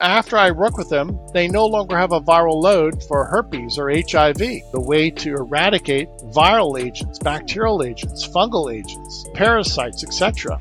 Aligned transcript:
After 0.00 0.36
I 0.36 0.50
work 0.50 0.76
with 0.76 0.90
them, 0.90 1.18
they 1.32 1.48
no 1.48 1.64
longer 1.64 1.96
have 1.96 2.12
a 2.12 2.20
viral 2.20 2.60
load 2.62 3.02
for 3.04 3.24
herpes 3.24 3.78
or 3.78 3.90
HIV. 3.90 4.36
The 4.36 4.84
way 4.86 5.08
to 5.12 5.30
eradicate 5.30 6.08
viral 6.34 6.78
agents, 6.78 7.18
bacterial 7.18 7.82
agents, 7.82 8.28
fungal 8.28 8.70
agents, 8.70 9.24
parasites, 9.32 10.04
etc. 10.04 10.60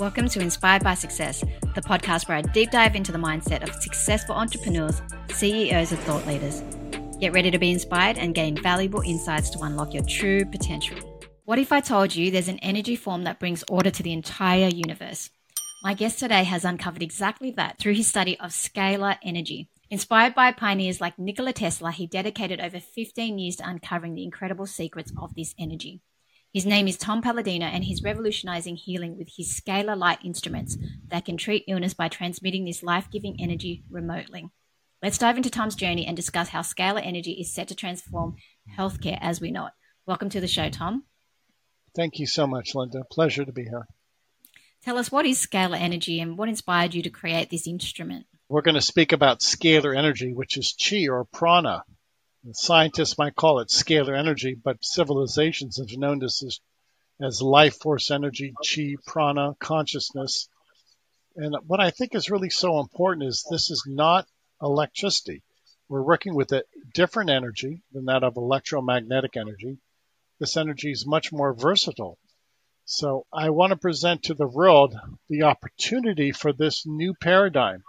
Welcome 0.00 0.28
to 0.30 0.40
Inspired 0.40 0.82
by 0.82 0.94
Success, 0.94 1.44
the 1.76 1.80
podcast 1.80 2.26
where 2.26 2.38
I 2.38 2.42
deep 2.42 2.72
dive 2.72 2.96
into 2.96 3.12
the 3.12 3.18
mindset 3.18 3.62
of 3.62 3.72
successful 3.80 4.34
entrepreneurs, 4.34 5.00
CEOs, 5.30 5.92
and 5.92 6.00
thought 6.00 6.26
leaders. 6.26 6.64
Get 7.20 7.34
ready 7.34 7.52
to 7.52 7.60
be 7.60 7.70
inspired 7.70 8.18
and 8.18 8.34
gain 8.34 8.60
valuable 8.60 9.02
insights 9.02 9.48
to 9.50 9.60
unlock 9.60 9.94
your 9.94 10.02
true 10.02 10.44
potential. 10.44 10.98
What 11.44 11.60
if 11.60 11.70
I 11.70 11.78
told 11.78 12.16
you 12.16 12.32
there's 12.32 12.48
an 12.48 12.58
energy 12.58 12.96
form 12.96 13.22
that 13.22 13.38
brings 13.38 13.62
order 13.68 13.92
to 13.92 14.02
the 14.02 14.12
entire 14.12 14.66
universe? 14.66 15.30
My 15.86 15.94
guest 15.94 16.18
today 16.18 16.42
has 16.42 16.64
uncovered 16.64 17.00
exactly 17.04 17.52
that 17.52 17.78
through 17.78 17.94
his 17.94 18.08
study 18.08 18.36
of 18.40 18.50
scalar 18.50 19.18
energy. 19.22 19.70
Inspired 19.88 20.34
by 20.34 20.50
pioneers 20.50 21.00
like 21.00 21.16
Nikola 21.16 21.52
Tesla, 21.52 21.92
he 21.92 22.08
dedicated 22.08 22.60
over 22.60 22.80
15 22.80 23.38
years 23.38 23.54
to 23.54 23.68
uncovering 23.68 24.16
the 24.16 24.24
incredible 24.24 24.66
secrets 24.66 25.12
of 25.16 25.36
this 25.36 25.54
energy. 25.60 26.00
His 26.52 26.66
name 26.66 26.88
is 26.88 26.96
Tom 26.96 27.22
Paladino, 27.22 27.66
and 27.66 27.84
he's 27.84 28.02
revolutionizing 28.02 28.74
healing 28.74 29.16
with 29.16 29.28
his 29.36 29.60
scalar 29.60 29.96
light 29.96 30.18
instruments 30.24 30.76
that 31.06 31.24
can 31.24 31.36
treat 31.36 31.62
illness 31.68 31.94
by 31.94 32.08
transmitting 32.08 32.64
this 32.64 32.82
life 32.82 33.06
giving 33.12 33.36
energy 33.40 33.84
remotely. 33.88 34.50
Let's 35.04 35.18
dive 35.18 35.36
into 35.36 35.50
Tom's 35.50 35.76
journey 35.76 36.04
and 36.04 36.16
discuss 36.16 36.48
how 36.48 36.62
scalar 36.62 37.06
energy 37.06 37.34
is 37.34 37.54
set 37.54 37.68
to 37.68 37.76
transform 37.76 38.34
healthcare 38.76 39.18
as 39.20 39.40
we 39.40 39.52
know 39.52 39.66
it. 39.66 39.72
Welcome 40.04 40.30
to 40.30 40.40
the 40.40 40.48
show, 40.48 40.68
Tom. 40.68 41.04
Thank 41.94 42.18
you 42.18 42.26
so 42.26 42.48
much, 42.48 42.74
Linda. 42.74 43.04
Pleasure 43.08 43.44
to 43.44 43.52
be 43.52 43.62
here. 43.62 43.86
Tell 44.86 44.98
us 44.98 45.10
what 45.10 45.26
is 45.26 45.44
scalar 45.44 45.80
energy 45.80 46.20
and 46.20 46.38
what 46.38 46.48
inspired 46.48 46.94
you 46.94 47.02
to 47.02 47.10
create 47.10 47.50
this 47.50 47.66
instrument? 47.66 48.24
We're 48.48 48.62
going 48.62 48.76
to 48.76 48.80
speak 48.80 49.10
about 49.10 49.40
scalar 49.40 49.98
energy, 49.98 50.32
which 50.32 50.56
is 50.56 50.76
chi 50.80 51.08
or 51.08 51.24
prana. 51.24 51.82
Scientists 52.52 53.18
might 53.18 53.34
call 53.34 53.58
it 53.58 53.66
scalar 53.66 54.16
energy, 54.16 54.54
but 54.54 54.84
civilizations 54.84 55.78
have 55.78 55.98
known 55.98 56.20
this 56.20 56.40
as, 56.44 56.60
as 57.20 57.42
life 57.42 57.80
force 57.80 58.12
energy, 58.12 58.54
chi, 58.64 58.94
prana, 59.04 59.56
consciousness. 59.58 60.48
And 61.34 61.56
what 61.66 61.80
I 61.80 61.90
think 61.90 62.14
is 62.14 62.30
really 62.30 62.50
so 62.50 62.78
important 62.78 63.26
is 63.26 63.44
this 63.50 63.70
is 63.70 63.82
not 63.88 64.28
electricity. 64.62 65.42
We're 65.88 66.02
working 66.02 66.36
with 66.36 66.52
a 66.52 66.62
different 66.94 67.30
energy 67.30 67.82
than 67.90 68.04
that 68.04 68.22
of 68.22 68.36
electromagnetic 68.36 69.36
energy. 69.36 69.78
This 70.38 70.56
energy 70.56 70.92
is 70.92 71.04
much 71.04 71.32
more 71.32 71.54
versatile. 71.54 72.18
So 72.88 73.26
I 73.32 73.50
want 73.50 73.70
to 73.70 73.76
present 73.76 74.22
to 74.24 74.34
the 74.34 74.46
world 74.46 74.94
the 75.28 75.42
opportunity 75.42 76.30
for 76.30 76.52
this 76.52 76.86
new 76.86 77.14
paradigm, 77.14 77.82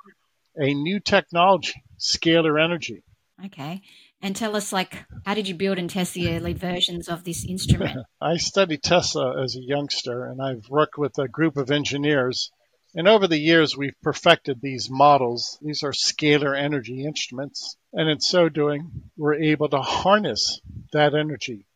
a 0.55 0.73
new 0.73 0.99
technology, 0.99 1.83
scalar 1.99 2.59
energy. 2.61 3.03
Okay. 3.45 3.83
And 4.23 4.35
tell 4.35 4.55
us, 4.55 4.73
like, 4.73 5.05
how 5.23 5.35
did 5.35 5.47
you 5.47 5.53
build 5.53 5.77
and 5.77 5.87
test 5.87 6.15
the 6.15 6.35
early 6.35 6.53
versions 6.53 7.07
of 7.09 7.23
this 7.23 7.45
instrument? 7.45 8.07
I 8.21 8.37
studied 8.37 8.81
Tesla 8.81 9.43
as 9.43 9.55
a 9.55 9.61
youngster, 9.61 10.25
and 10.25 10.41
I've 10.41 10.67
worked 10.67 10.97
with 10.97 11.19
a 11.19 11.27
group 11.27 11.57
of 11.57 11.69
engineers. 11.69 12.51
And 12.95 13.07
over 13.07 13.27
the 13.27 13.37
years, 13.37 13.77
we've 13.77 14.01
perfected 14.01 14.59
these 14.59 14.89
models. 14.89 15.59
These 15.61 15.83
are 15.83 15.91
scalar 15.91 16.59
energy 16.59 17.05
instruments. 17.05 17.77
And 17.93 18.09
in 18.09 18.19
so 18.19 18.49
doing, 18.49 19.11
we're 19.15 19.35
able 19.35 19.69
to 19.69 19.81
harness 19.81 20.59
that 20.91 21.13
energy, 21.13 21.67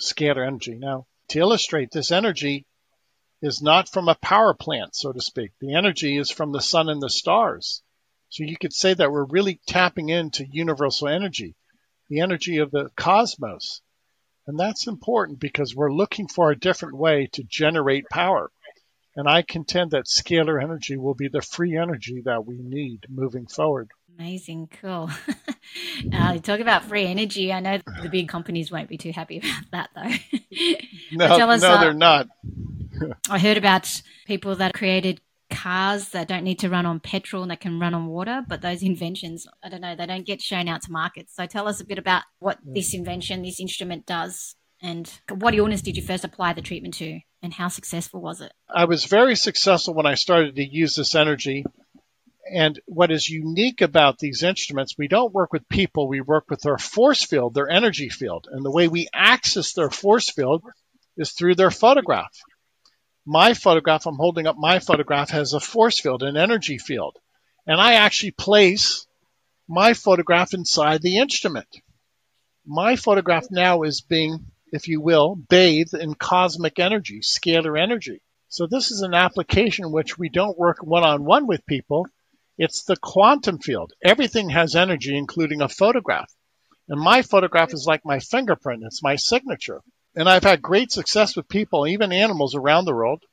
scalar 0.00 0.44
energy. 0.44 0.74
Now, 0.74 1.06
to 1.28 1.38
illustrate, 1.38 1.90
this 1.90 2.12
energy 2.12 2.66
is 3.42 3.62
not 3.62 3.88
from 3.88 4.08
a 4.08 4.14
power 4.14 4.54
plant, 4.54 4.94
so 4.94 5.12
to 5.12 5.20
speak. 5.20 5.52
The 5.60 5.74
energy 5.74 6.16
is 6.16 6.30
from 6.30 6.52
the 6.52 6.62
sun 6.62 6.88
and 6.88 7.02
the 7.02 7.10
stars. 7.10 7.82
So 8.30 8.42
you 8.42 8.56
could 8.56 8.72
say 8.72 8.94
that 8.94 9.12
we're 9.12 9.24
really 9.24 9.60
tapping 9.66 10.08
into 10.08 10.46
universal 10.50 11.08
energy, 11.08 11.54
the 12.08 12.20
energy 12.20 12.58
of 12.58 12.70
the 12.70 12.90
cosmos. 12.96 13.80
And 14.46 14.58
that's 14.58 14.86
important 14.86 15.40
because 15.40 15.74
we're 15.74 15.92
looking 15.92 16.28
for 16.28 16.50
a 16.50 16.58
different 16.58 16.96
way 16.96 17.28
to 17.32 17.44
generate 17.44 18.08
power. 18.10 18.50
And 19.16 19.28
I 19.28 19.42
contend 19.42 19.92
that 19.92 20.06
scalar 20.06 20.62
energy 20.62 20.96
will 20.96 21.14
be 21.14 21.28
the 21.28 21.42
free 21.42 21.76
energy 21.76 22.22
that 22.24 22.44
we 22.44 22.56
need 22.58 23.06
moving 23.08 23.46
forward. 23.46 23.90
Amazing, 24.18 24.68
cool. 24.80 25.10
uh, 26.12 26.38
talk 26.38 26.60
about 26.60 26.84
free 26.84 27.06
energy. 27.06 27.52
I 27.52 27.60
know 27.60 27.78
the 28.02 28.08
big 28.08 28.28
companies 28.28 28.70
won't 28.70 28.88
be 28.88 28.96
too 28.96 29.12
happy 29.12 29.38
about 29.70 29.70
that, 29.72 29.90
though. 29.94 30.46
no, 31.12 31.48
us, 31.48 31.62
no, 31.62 31.68
uh, 31.68 31.80
they're 31.80 31.92
not. 31.94 32.28
I 33.28 33.38
heard 33.38 33.56
about 33.56 34.02
people 34.26 34.54
that 34.56 34.74
created 34.74 35.20
cars 35.50 36.10
that 36.10 36.28
don't 36.28 36.44
need 36.44 36.58
to 36.60 36.70
run 36.70 36.86
on 36.86 37.00
petrol 37.00 37.42
and 37.42 37.50
that 37.50 37.60
can 37.60 37.80
run 37.80 37.94
on 37.94 38.06
water, 38.06 38.44
but 38.48 38.62
those 38.62 38.82
inventions, 38.82 39.46
I 39.62 39.68
don't 39.68 39.80
know, 39.80 39.94
they 39.96 40.06
don't 40.06 40.26
get 40.26 40.40
shown 40.40 40.68
out 40.68 40.82
to 40.82 40.92
market. 40.92 41.28
So 41.30 41.46
tell 41.46 41.68
us 41.68 41.80
a 41.80 41.84
bit 41.84 41.98
about 41.98 42.22
what 42.38 42.58
this 42.64 42.94
invention, 42.94 43.42
this 43.42 43.60
instrument 43.60 44.06
does, 44.06 44.54
and 44.80 45.10
what 45.30 45.54
illness 45.54 45.82
did 45.82 45.96
you 45.96 46.02
first 46.02 46.24
apply 46.24 46.52
the 46.52 46.62
treatment 46.62 46.94
to, 46.94 47.20
and 47.42 47.52
how 47.52 47.68
successful 47.68 48.20
was 48.20 48.40
it? 48.40 48.52
I 48.68 48.84
was 48.84 49.04
very 49.04 49.34
successful 49.34 49.94
when 49.94 50.06
I 50.06 50.14
started 50.14 50.56
to 50.56 50.64
use 50.64 50.94
this 50.94 51.14
energy. 51.14 51.64
And 52.52 52.78
what 52.86 53.10
is 53.10 53.28
unique 53.28 53.80
about 53.80 54.18
these 54.18 54.42
instruments, 54.42 54.96
we 54.98 55.08
don't 55.08 55.32
work 55.32 55.52
with 55.52 55.68
people, 55.68 56.08
we 56.08 56.20
work 56.20 56.44
with 56.50 56.60
their 56.60 56.78
force 56.78 57.24
field, 57.24 57.54
their 57.54 57.70
energy 57.70 58.10
field. 58.10 58.46
And 58.50 58.64
the 58.64 58.70
way 58.70 58.88
we 58.88 59.08
access 59.14 59.72
their 59.72 59.90
force 59.90 60.30
field 60.30 60.62
is 61.16 61.32
through 61.32 61.54
their 61.54 61.70
photograph 61.70 62.30
my 63.26 63.54
photograph, 63.54 64.06
I'm 64.06 64.16
holding 64.16 64.46
up 64.46 64.56
my 64.56 64.78
photograph, 64.78 65.30
has 65.30 65.54
a 65.54 65.60
force 65.60 66.00
field, 66.00 66.22
an 66.22 66.36
energy 66.36 66.78
field. 66.78 67.16
And 67.66 67.80
I 67.80 67.94
actually 67.94 68.32
place 68.32 69.06
my 69.66 69.94
photograph 69.94 70.52
inside 70.52 71.00
the 71.00 71.18
instrument. 71.18 71.68
My 72.66 72.96
photograph 72.96 73.46
now 73.50 73.82
is 73.82 74.02
being, 74.02 74.46
if 74.72 74.88
you 74.88 75.00
will, 75.00 75.36
bathed 75.36 75.94
in 75.94 76.14
cosmic 76.14 76.78
energy, 76.78 77.20
scalar 77.20 77.80
energy. 77.80 78.20
So 78.48 78.66
this 78.66 78.90
is 78.90 79.00
an 79.00 79.14
application 79.14 79.90
which 79.90 80.18
we 80.18 80.28
don't 80.28 80.58
work 80.58 80.82
one 80.82 81.02
on 81.02 81.24
one 81.24 81.46
with 81.46 81.66
people. 81.66 82.06
It's 82.56 82.84
the 82.84 82.96
quantum 82.96 83.58
field. 83.58 83.92
Everything 84.02 84.50
has 84.50 84.76
energy, 84.76 85.16
including 85.16 85.60
a 85.60 85.68
photograph. 85.68 86.32
And 86.88 87.00
my 87.00 87.22
photograph 87.22 87.72
is 87.72 87.86
like 87.86 88.04
my 88.04 88.20
fingerprint. 88.20 88.84
It's 88.84 89.02
my 89.02 89.16
signature. 89.16 89.82
And 90.14 90.28
I've 90.28 90.44
had 90.44 90.62
great 90.62 90.92
success 90.92 91.34
with 91.34 91.48
people, 91.48 91.86
even 91.86 92.12
animals 92.12 92.54
around 92.54 92.84
the 92.84 92.94
world, 92.94 93.24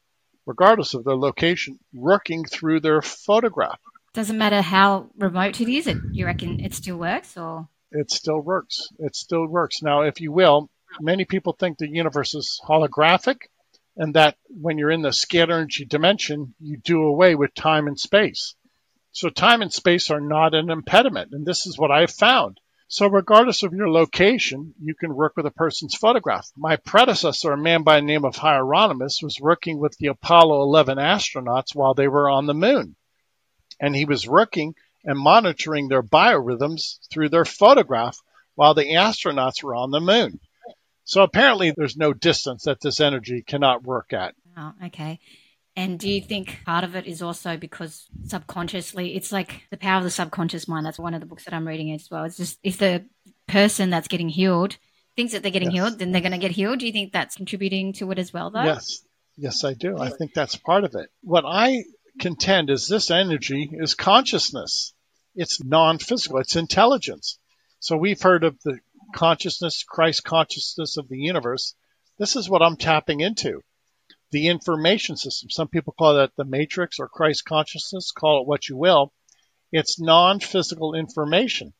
regardless 0.46 0.94
of 0.94 1.04
their 1.04 1.16
location, 1.16 1.78
working 1.94 2.46
through 2.46 2.80
their 2.80 3.02
photograph. 3.02 3.80
Doesn't 4.14 4.38
matter 4.38 4.62
how 4.62 5.10
remote 5.18 5.62
it 5.62 5.70
is, 5.70 5.88
it, 5.88 5.98
you 6.12 6.26
reckon 6.26 6.60
it 6.60 6.74
still 6.74 6.98
works 6.98 7.38
or? 7.38 7.68
It 7.92 8.10
still 8.10 8.40
works. 8.40 8.88
It 9.00 9.16
still 9.16 9.46
works. 9.46 9.82
Now, 9.82 10.02
if 10.02 10.20
you 10.20 10.32
will, 10.32 10.70
many 11.00 11.26
people 11.26 11.54
think 11.54 11.78
the 11.78 11.88
universe 11.88 12.34
is 12.34 12.60
holographic 12.68 13.42
and 13.96 14.16
that 14.16 14.38
when 14.50 14.78
you're 14.78 14.92
in 14.92 15.02
the 15.02 15.10
scalar 15.10 15.52
energy 15.52 15.86
dimension, 15.86 16.56
you 16.60 16.78
do 16.78 17.04
away 17.04 17.36
with 17.36 17.54
time 17.54 17.88
and 17.88 18.00
space. 18.00 18.56
So 19.12 19.30
time 19.30 19.62
and 19.62 19.72
space 19.72 20.10
are 20.10 20.22
not 20.22 20.54
an 20.54 20.70
impediment. 20.70 21.32
And 21.34 21.46
this 21.46 21.66
is 21.66 21.78
what 21.78 21.92
I've 21.92 22.12
found. 22.12 22.60
So 22.88 23.08
regardless 23.08 23.64
of 23.64 23.74
your 23.74 23.90
location, 23.90 24.74
you 24.82 24.96
can 24.96 25.16
work 25.16 25.38
with 25.38 25.46
a 25.46 25.52
person's 25.52 25.96
photograph. 25.96 26.50
My 26.58 26.76
predecessor, 26.76 27.54
a 27.54 27.58
man 27.58 27.84
by 27.84 27.98
the 27.98 28.06
name 28.06 28.26
of 28.26 28.36
Hieronymus, 28.36 29.22
was 29.22 29.40
working 29.40 29.80
with 29.80 29.96
the 29.98 30.08
Apollo 30.08 30.64
11 30.64 30.98
astronauts 30.98 31.74
while 31.74 31.94
they 31.94 32.10
were 32.10 32.30
on 32.30 32.48
the 32.48 32.54
moon. 32.54 32.96
And 33.80 33.96
he 33.96 34.06
was 34.06 34.28
working 34.28 34.76
and 35.06 35.18
monitoring 35.18 35.88
their 35.88 36.04
biorhythms 36.04 37.00
through 37.10 37.30
their 37.30 37.46
photograph 37.46 38.18
while 38.56 38.74
the 38.74 38.94
astronauts 38.94 39.64
were 39.64 39.76
on 39.76 39.92
the 39.92 40.02
moon. 40.02 40.40
So 41.04 41.24
apparently 41.24 41.72
there's 41.72 41.98
no 41.98 42.14
distance 42.14 42.64
that 42.64 42.82
this 42.82 43.00
energy 43.00 43.42
cannot 43.42 43.84
work 43.84 44.14
at. 44.14 44.36
Oh, 44.58 44.74
okay. 44.88 45.20
And 45.76 46.00
do 46.00 46.10
you 46.10 46.22
mm. 46.22 46.28
think 46.28 46.60
part 46.66 46.84
of 46.84 46.96
it 46.96 47.08
is 47.08 47.22
also 47.22 47.58
because 47.58 48.06
subconsciously, 48.26 49.16
it's 49.16 49.32
like 49.32 49.64
the 49.72 49.78
power 49.78 49.98
of 49.98 50.04
the 50.04 50.12
subconscious 50.12 50.68
mind? 50.68 50.86
That's 50.86 51.00
one 51.00 51.14
of 51.14 51.22
the 51.22 51.28
books 51.28 51.46
that 51.46 51.54
I'm 51.54 51.68
reading 51.68 51.94
as 51.94 52.10
well. 52.12 52.26
It's 52.26 52.38
just 52.38 52.60
if 52.64 52.78
the 52.78 53.06
person 53.48 53.90
that's 53.90 54.08
getting 54.08 54.30
healed 54.30 54.78
thinks 55.16 55.34
that 55.34 55.44
they're 55.44 55.52
getting 55.52 55.72
yes. 55.72 55.86
healed, 55.86 56.00
then 56.00 56.12
they're 56.12 56.22
going 56.22 56.32
to 56.34 56.38
get 56.38 56.52
healed. 56.52 56.80
Do 56.80 56.86
you 56.86 56.92
think 56.92 57.14
that's 57.14 57.36
contributing 57.36 57.94
to 57.94 58.12
it 58.12 58.20
as 58.20 58.34
well, 58.34 58.52
though? 58.52 58.64
Yes. 58.64 59.02
Yes, 59.38 59.64
I 59.64 59.74
do. 59.74 59.98
I 59.98 60.10
think 60.10 60.34
that's 60.34 60.56
part 60.56 60.84
of 60.84 60.94
it. 60.96 61.10
What 61.22 61.46
I 61.48 61.86
contend 62.20 62.70
is 62.70 62.88
this 62.88 63.10
energy 63.10 63.70
is 63.72 63.96
consciousness. 63.96 64.94
It's 65.36 65.64
non 65.64 65.98
physical, 65.98 66.40
it's 66.40 66.56
intelligence. 66.56 67.40
So 67.80 67.98
we've 67.98 68.22
heard 68.22 68.44
of 68.44 68.60
the 68.64 68.80
consciousness, 69.16 69.84
Christ 69.84 70.24
consciousness 70.24 70.98
of 70.98 71.08
the 71.08 71.18
universe. 71.18 71.74
This 72.20 72.36
is 72.36 72.50
what 72.50 72.62
I'm 72.62 72.76
tapping 72.76 73.22
into 73.22 73.62
the 74.32 74.48
information 74.48 75.18
system. 75.18 75.50
Some 75.50 75.68
people 75.68 75.94
call 75.98 76.16
that 76.16 76.32
the 76.38 76.46
matrix 76.46 77.00
or 77.00 77.08
Christ 77.08 77.46
consciousness, 77.46 78.12
call 78.12 78.42
it 78.42 78.48
what 78.48 78.68
you 78.68 78.78
will. 78.78 79.12
It's 79.72 80.00
non 80.00 80.40
physical 80.40 80.94
information. 80.94 81.74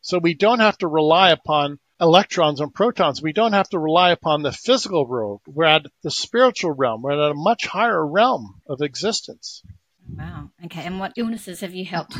So 0.00 0.18
we 0.18 0.34
don't 0.34 0.60
have 0.60 0.76
to 0.78 0.86
rely 0.86 1.30
upon 1.30 1.78
electrons 2.00 2.60
and 2.60 2.74
protons. 2.74 3.22
We 3.22 3.32
don't 3.32 3.52
have 3.54 3.68
to 3.70 3.78
rely 3.78 4.10
upon 4.10 4.42
the 4.42 4.52
physical 4.52 5.06
world. 5.06 5.40
We're 5.46 5.64
at 5.64 5.86
the 6.02 6.10
spiritual 6.10 6.72
realm. 6.72 7.02
We're 7.02 7.12
at 7.12 7.30
a 7.30 7.34
much 7.34 7.66
higher 7.66 8.06
realm 8.06 8.60
of 8.68 8.82
existence. 8.82 9.62
Wow. 10.08 10.50
Okay. 10.66 10.82
And 10.82 11.00
what 11.00 11.14
illnesses 11.16 11.60
have 11.60 11.74
you 11.74 11.84
helped 11.84 12.16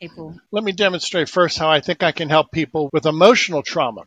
people? 0.00 0.38
Let 0.52 0.64
me 0.64 0.72
demonstrate 0.72 1.28
first 1.28 1.58
how 1.58 1.68
I 1.68 1.80
think 1.80 2.02
I 2.02 2.12
can 2.12 2.28
help 2.28 2.52
people 2.52 2.90
with 2.92 3.06
emotional 3.06 3.62
trauma, 3.62 4.02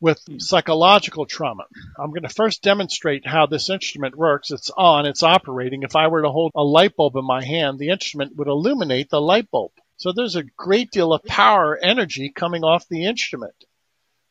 with 0.00 0.20
hmm. 0.26 0.38
psychological 0.38 1.26
trauma. 1.26 1.64
I'm 1.98 2.10
going 2.10 2.22
to 2.22 2.28
first 2.28 2.62
demonstrate 2.62 3.26
how 3.26 3.46
this 3.46 3.70
instrument 3.70 4.16
works. 4.16 4.50
It's 4.50 4.70
on, 4.70 5.06
it's 5.06 5.22
operating. 5.22 5.82
If 5.82 5.96
I 5.96 6.08
were 6.08 6.22
to 6.22 6.30
hold 6.30 6.52
a 6.54 6.62
light 6.62 6.96
bulb 6.96 7.16
in 7.16 7.24
my 7.24 7.44
hand, 7.44 7.78
the 7.78 7.90
instrument 7.90 8.36
would 8.36 8.48
illuminate 8.48 9.10
the 9.10 9.20
light 9.20 9.50
bulb. 9.50 9.72
So 9.96 10.12
there's 10.12 10.36
a 10.36 10.42
great 10.42 10.90
deal 10.90 11.12
of 11.12 11.24
power 11.24 11.76
energy 11.76 12.32
coming 12.34 12.64
off 12.64 12.88
the 12.88 13.04
instrument 13.04 13.54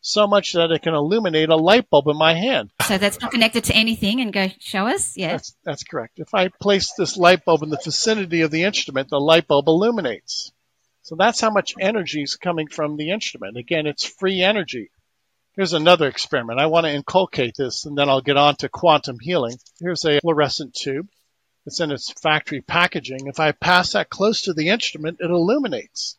so 0.01 0.27
much 0.27 0.53
that 0.53 0.71
it 0.71 0.81
can 0.81 0.93
illuminate 0.93 1.49
a 1.49 1.55
light 1.55 1.89
bulb 1.89 2.07
in 2.07 2.17
my 2.17 2.33
hand. 2.33 2.71
So 2.81 2.97
that's 2.97 3.19
not 3.19 3.31
connected 3.31 3.65
to 3.65 3.75
anything 3.75 4.21
and 4.21 4.31
go 4.31 4.49
show 4.59 4.87
us? 4.87 5.17
Yeah. 5.17 5.33
That's, 5.33 5.55
that's 5.63 5.83
correct. 5.83 6.19
If 6.19 6.33
I 6.33 6.49
place 6.61 6.93
this 6.97 7.17
light 7.17 7.45
bulb 7.45 7.63
in 7.63 7.69
the 7.69 7.79
vicinity 7.83 8.41
of 8.41 8.51
the 8.51 8.63
instrument, 8.63 9.09
the 9.09 9.19
light 9.19 9.47
bulb 9.47 9.67
illuminates. 9.67 10.51
So 11.03 11.15
that's 11.15 11.41
how 11.41 11.49
much 11.49 11.73
energy 11.79 12.21
is 12.21 12.35
coming 12.35 12.67
from 12.67 12.97
the 12.97 13.11
instrument. 13.11 13.57
Again, 13.57 13.87
it's 13.87 14.05
free 14.05 14.41
energy. 14.41 14.91
Here's 15.59 15.73
another 15.73 16.07
experiment. 16.07 16.57
I 16.57 16.67
want 16.67 16.85
to 16.85 16.93
inculcate 16.93 17.53
this 17.57 17.85
and 17.85 17.97
then 17.97 18.07
I'll 18.07 18.21
get 18.21 18.37
on 18.37 18.55
to 18.59 18.69
quantum 18.69 19.17
healing. 19.19 19.57
Here's 19.81 20.05
a 20.05 20.21
fluorescent 20.21 20.73
tube. 20.73 21.09
It's 21.65 21.81
in 21.81 21.91
its 21.91 22.13
factory 22.13 22.61
packaging. 22.61 23.27
If 23.27 23.41
I 23.41 23.51
pass 23.51 23.91
that 23.91 24.09
close 24.09 24.43
to 24.43 24.53
the 24.53 24.69
instrument, 24.69 25.17
it 25.19 25.29
illuminates 25.29 26.17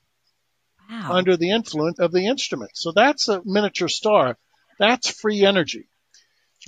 Wow. 0.90 1.12
under 1.12 1.38
the 1.38 1.52
influence 1.52 1.98
of 1.98 2.12
the 2.12 2.26
instrument. 2.26 2.72
So 2.74 2.92
that's 2.94 3.28
a 3.28 3.40
miniature 3.46 3.88
star. 3.88 4.36
That's 4.78 5.08
free 5.08 5.42
energy. 5.46 5.88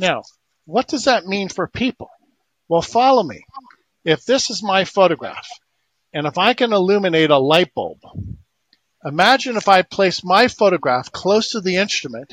Now, 0.00 0.22
what 0.64 0.88
does 0.88 1.04
that 1.04 1.26
mean 1.26 1.50
for 1.50 1.68
people? 1.68 2.08
Well, 2.68 2.80
follow 2.80 3.22
me. 3.22 3.44
If 4.02 4.24
this 4.24 4.48
is 4.48 4.62
my 4.62 4.86
photograph, 4.86 5.46
and 6.14 6.26
if 6.26 6.38
I 6.38 6.54
can 6.54 6.72
illuminate 6.72 7.28
a 7.28 7.36
light 7.36 7.74
bulb, 7.74 7.98
imagine 9.04 9.58
if 9.58 9.68
I 9.68 9.82
place 9.82 10.24
my 10.24 10.48
photograph 10.48 11.12
close 11.12 11.50
to 11.50 11.60
the 11.60 11.76
instrument, 11.76 12.32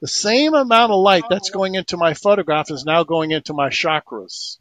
the 0.00 0.08
same 0.08 0.54
amount 0.54 0.92
of 0.92 1.00
light 1.00 1.24
that's 1.28 1.50
going 1.50 1.74
into 1.74 1.96
my 1.96 2.14
photograph 2.14 2.70
is 2.70 2.84
now 2.84 3.04
going 3.04 3.32
into 3.32 3.52
my 3.52 3.68
chakras. 3.68 4.58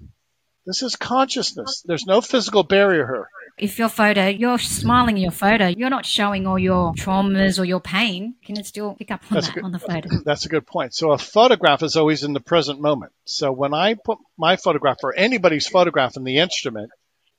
This 0.65 0.81
is 0.81 0.95
consciousness. 0.95 1.83
There's 1.85 2.05
no 2.05 2.19
physical 2.19 2.63
barrier 2.63 3.05
here. 3.07 3.29
If 3.57 3.79
your 3.79 3.89
photo, 3.89 4.27
you're 4.27 4.59
smiling 4.59 5.15
in 5.15 5.23
your 5.23 5.31
photo, 5.31 5.67
you're 5.67 5.89
not 5.89 6.05
showing 6.05 6.45
all 6.45 6.59
your 6.59 6.93
traumas 6.93 7.57
or 7.57 7.65
your 7.65 7.79
pain. 7.79 8.35
Can 8.45 8.59
it 8.59 8.65
still 8.65 8.93
pick 8.93 9.09
up 9.09 9.23
on 9.31 9.35
That's 9.35 9.47
that 9.47 9.53
good. 9.55 9.63
on 9.63 9.71
the 9.71 9.79
photo? 9.79 10.09
That's 10.25 10.45
a 10.45 10.49
good 10.49 10.67
point. 10.67 10.93
So 10.93 11.11
a 11.11 11.17
photograph 11.17 11.83
is 11.83 11.95
always 11.95 12.23
in 12.23 12.33
the 12.33 12.39
present 12.39 12.81
moment. 12.81 13.13
So 13.25 13.51
when 13.51 13.73
I 13.73 13.93
put 13.93 14.19
my 14.37 14.57
photograph 14.57 14.97
or 15.03 15.15
anybody's 15.15 15.67
photograph 15.67 16.17
in 16.17 16.23
the 16.23 16.37
instrument, 16.37 16.91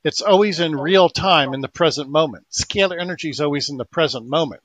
it's 0.02 0.22
always 0.22 0.58
in 0.58 0.74
real 0.74 1.08
time 1.08 1.52
in 1.52 1.60
the 1.60 1.68
present 1.68 2.08
moment. 2.08 2.46
Scalar 2.50 3.00
energy 3.00 3.30
is 3.30 3.40
always 3.40 3.68
in 3.68 3.76
the 3.76 3.84
present 3.84 4.26
moment. 4.26 4.62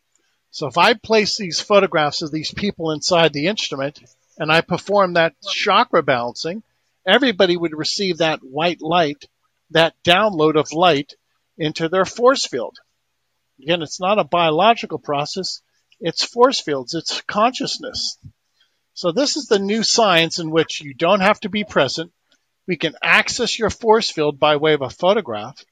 So 0.54 0.68
if 0.68 0.78
I 0.78 0.94
place 0.94 1.36
these 1.36 1.60
photographs 1.60 2.22
of 2.22 2.32
these 2.32 2.54
people 2.54 2.92
inside 2.92 3.34
the 3.34 3.48
instrument 3.48 4.00
and 4.38 4.52
I 4.52 4.62
perform 4.62 5.14
that 5.14 5.34
chakra 5.42 6.04
balancing, 6.04 6.62
everybody 7.08 7.58
would 7.58 7.76
receive 7.76 8.20
that 8.20 8.44
white 8.44 8.80
light, 8.80 9.26
that 9.72 9.96
download 10.04 10.56
of 10.56 10.72
light 10.72 11.16
into 11.58 11.90
their 11.90 12.06
force 12.06 12.46
field. 12.46 12.78
Again, 13.64 13.82
it's 13.82 14.00
not 14.00 14.20
a 14.20 14.24
biological 14.24 15.00
process. 15.00 15.64
It's 16.00 16.24
force 16.24 16.60
fields. 16.60 16.94
It's 16.94 17.22
consciousness. 17.22 18.20
So 18.94 19.12
this 19.12 19.38
is 19.38 19.48
the 19.48 19.58
new 19.58 19.82
science 19.82 20.38
in 20.38 20.52
which 20.52 20.82
you 20.82 20.94
don't 20.94 21.22
have 21.22 21.40
to 21.40 21.50
be 21.50 21.64
present. 21.64 22.12
We 22.68 22.78
can 22.78 22.94
access 23.02 23.58
your 23.58 23.72
force 23.72 24.12
field 24.12 24.40
by 24.40 24.58
way 24.58 24.74
of 24.74 24.84
a 24.84 24.90
photograph. 24.92 25.66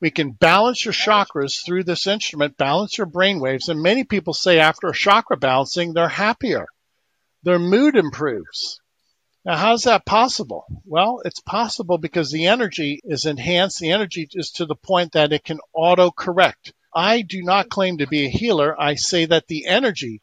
We 0.00 0.10
can 0.10 0.32
balance 0.32 0.84
your 0.84 0.92
chakras 0.92 1.64
through 1.64 1.84
this 1.84 2.06
instrument, 2.06 2.58
balance 2.58 2.98
your 2.98 3.06
brain 3.06 3.40
waves. 3.40 3.68
And 3.68 3.80
many 3.80 4.04
people 4.04 4.34
say 4.34 4.58
after 4.58 4.88
a 4.88 4.94
chakra 4.94 5.36
balancing, 5.36 5.92
they're 5.92 6.08
happier. 6.08 6.66
Their 7.42 7.58
mood 7.58 7.96
improves. 7.96 8.80
Now, 9.44 9.56
how's 9.56 9.84
that 9.84 10.04
possible? 10.04 10.66
Well, 10.84 11.22
it's 11.24 11.40
possible 11.40 11.98
because 11.98 12.32
the 12.32 12.46
energy 12.46 13.00
is 13.04 13.24
enhanced. 13.24 13.78
The 13.78 13.92
energy 13.92 14.28
is 14.32 14.50
to 14.56 14.66
the 14.66 14.74
point 14.74 15.12
that 15.12 15.32
it 15.32 15.44
can 15.44 15.60
auto 15.72 16.10
correct. 16.10 16.72
I 16.92 17.22
do 17.22 17.42
not 17.42 17.68
claim 17.70 17.98
to 17.98 18.06
be 18.06 18.26
a 18.26 18.30
healer. 18.30 18.78
I 18.78 18.96
say 18.96 19.26
that 19.26 19.46
the 19.46 19.66
energy 19.66 20.20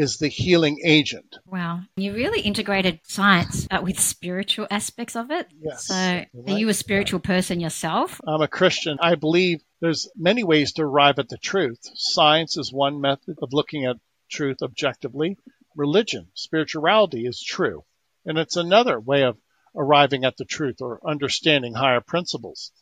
is 0.00 0.16
the 0.16 0.28
healing 0.28 0.80
agent. 0.82 1.36
Wow. 1.44 1.80
You 1.94 2.14
really 2.14 2.40
integrated 2.40 3.00
science 3.02 3.68
uh, 3.70 3.80
with 3.82 4.00
spiritual 4.00 4.66
aspects 4.70 5.14
of 5.14 5.30
it. 5.30 5.46
Yes. 5.60 5.88
So 5.88 5.94
are 5.94 6.58
you 6.58 6.70
a 6.70 6.74
spiritual 6.74 7.20
person 7.20 7.60
yourself? 7.60 8.18
I'm 8.26 8.40
a 8.40 8.48
Christian. 8.48 8.96
I 9.02 9.16
believe 9.16 9.60
there's 9.82 10.08
many 10.16 10.42
ways 10.42 10.72
to 10.72 10.82
arrive 10.84 11.18
at 11.18 11.28
the 11.28 11.36
truth. 11.36 11.80
Science 11.96 12.56
is 12.56 12.72
one 12.72 13.02
method 13.02 13.36
of 13.42 13.52
looking 13.52 13.84
at 13.84 13.96
truth 14.30 14.62
objectively. 14.62 15.36
Religion, 15.76 16.28
spirituality 16.32 17.26
is 17.26 17.42
true. 17.42 17.84
And 18.24 18.38
it's 18.38 18.56
another 18.56 18.98
way 18.98 19.24
of 19.24 19.36
arriving 19.76 20.24
at 20.24 20.38
the 20.38 20.46
truth 20.46 20.76
or 20.80 20.98
understanding 21.06 21.74
higher 21.74 22.00
principles. 22.00 22.72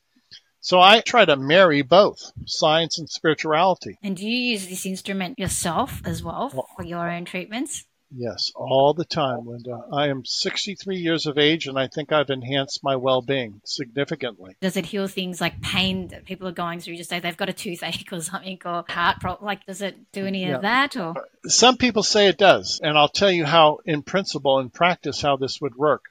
So 0.61 0.81
I 0.81 1.01
try 1.01 1.25
to 1.25 1.37
marry 1.37 1.83
both 1.83 2.33
science 2.47 2.99
and 2.99 3.09
spirituality. 3.09 3.99
And 4.03 4.17
do 4.17 4.27
you 4.27 4.53
use 4.53 4.67
this 4.67 4.87
instrument 4.87 5.39
yourself 5.39 6.03
as 6.05 6.23
well 6.23 6.51
oh. 6.55 6.67
for 6.77 6.85
your 6.85 7.11
own 7.11 7.25
treatments? 7.25 7.85
Yes, 8.11 8.51
all 8.55 8.95
the 8.95 9.05
time, 9.05 9.47
Linda. 9.47 9.79
I 9.93 10.09
am 10.09 10.25
63 10.25 10.97
years 10.97 11.27
of 11.27 11.37
age 11.37 11.67
and 11.67 11.79
I 11.79 11.89
think 11.89 12.11
I've 12.11 12.31
enhanced 12.31 12.83
my 12.83 12.97
well 12.97 13.21
being 13.21 13.61
significantly. 13.65 14.57
Does 14.63 14.79
it 14.79 14.87
heal 14.87 15.09
things 15.09 15.43
like 15.43 15.61
pain 15.61 16.09
that 16.09 16.25
people 16.25 16.49
are 16.49 16.53
going 16.53 16.81
through? 16.81 16.97
Just 16.97 17.11
say 17.11 17.21
they've 17.21 17.37
got 17.37 17.51
a 17.51 17.53
toothache 17.53 18.11
or 18.11 18.21
something 18.21 18.59
or 18.65 18.85
heart 18.89 19.21
problem. 19.21 19.45
Like, 19.45 19.67
does 19.67 19.83
it 19.83 20.11
do 20.13 20.25
any 20.25 20.47
Yeah. 20.47 20.57
of 20.57 20.63
that? 20.63 20.97
Or 20.97 21.15
Some 21.47 21.77
people 21.77 22.03
say 22.03 22.29
it 22.29 22.39
does, 22.39 22.81
and 22.83 22.97
I'll 22.97 23.09
tell 23.09 23.31
you 23.31 23.45
how, 23.45 23.79
in 23.85 24.03
principle, 24.03 24.59
in 24.59 24.71
practice, 24.71 25.21
how 25.21 25.37
this 25.37 25.61
would 25.61 25.77
work. 25.77 26.05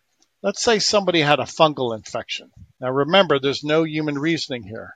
Let's 0.44 0.62
say 0.62 0.80
somebody 0.80 1.22
had 1.22 1.40
a 1.40 1.44
fungal 1.44 1.96
infection. 1.96 2.52
Now 2.80 2.92
remember, 2.92 3.40
there's 3.40 3.64
no 3.64 3.84
human 3.84 4.20
reasoning 4.20 4.64
here. 4.64 4.94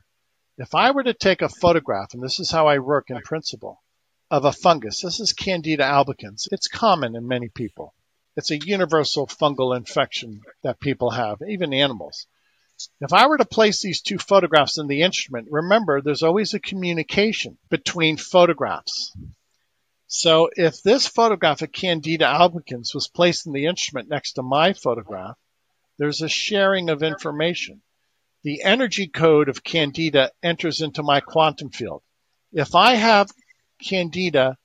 If 0.57 0.75
I 0.75 0.91
were 0.91 1.03
to 1.03 1.13
take 1.13 1.41
a 1.41 1.49
photograph, 1.49 2.13
and 2.13 2.21
this 2.21 2.39
is 2.39 2.51
how 2.51 2.67
I 2.67 2.77
work 2.77 3.09
in 3.09 3.19
principle, 3.21 3.81
of 4.29 4.45
a 4.45 4.51
fungus, 4.51 5.01
this 5.01 5.19
is 5.19 5.33
Candida 5.33 5.83
albicans. 5.83 6.47
It's 6.51 6.67
common 6.67 7.15
in 7.15 7.27
many 7.27 7.49
people. 7.49 7.95
It's 8.37 8.51
a 8.51 8.59
universal 8.59 9.27
fungal 9.27 9.75
infection 9.75 10.41
that 10.63 10.79
people 10.79 11.09
have, 11.09 11.41
even 11.41 11.73
animals. 11.73 12.27
If 12.99 13.13
I 13.13 13.27
were 13.27 13.37
to 13.37 13.45
place 13.45 13.81
these 13.81 14.01
two 14.01 14.17
photographs 14.17 14.77
in 14.77 14.87
the 14.87 15.01
instrument, 15.01 15.47
remember 15.51 16.01
there's 16.01 16.23
always 16.23 16.53
a 16.53 16.59
communication 16.59 17.57
between 17.69 18.17
photographs. 18.17 19.11
So 20.07 20.49
if 20.55 20.81
this 20.81 21.07
photograph 21.07 21.61
of 21.61 21.71
Candida 21.71 22.25
albicans 22.25 22.93
was 22.93 23.07
placed 23.07 23.47
in 23.47 23.53
the 23.53 23.65
instrument 23.65 24.09
next 24.09 24.33
to 24.33 24.43
my 24.43 24.73
photograph, 24.73 25.37
there's 26.01 26.23
a 26.23 26.27
sharing 26.27 26.89
of 26.89 27.03
information. 27.03 27.79
The 28.41 28.63
energy 28.63 29.05
code 29.05 29.49
of 29.49 29.63
Candida 29.63 30.31
enters 30.41 30.81
into 30.81 31.03
my 31.03 31.19
quantum 31.19 31.69
field. 31.69 32.01
If 32.51 32.73
I 32.73 32.95
have 32.95 33.29
Candida 33.79 34.57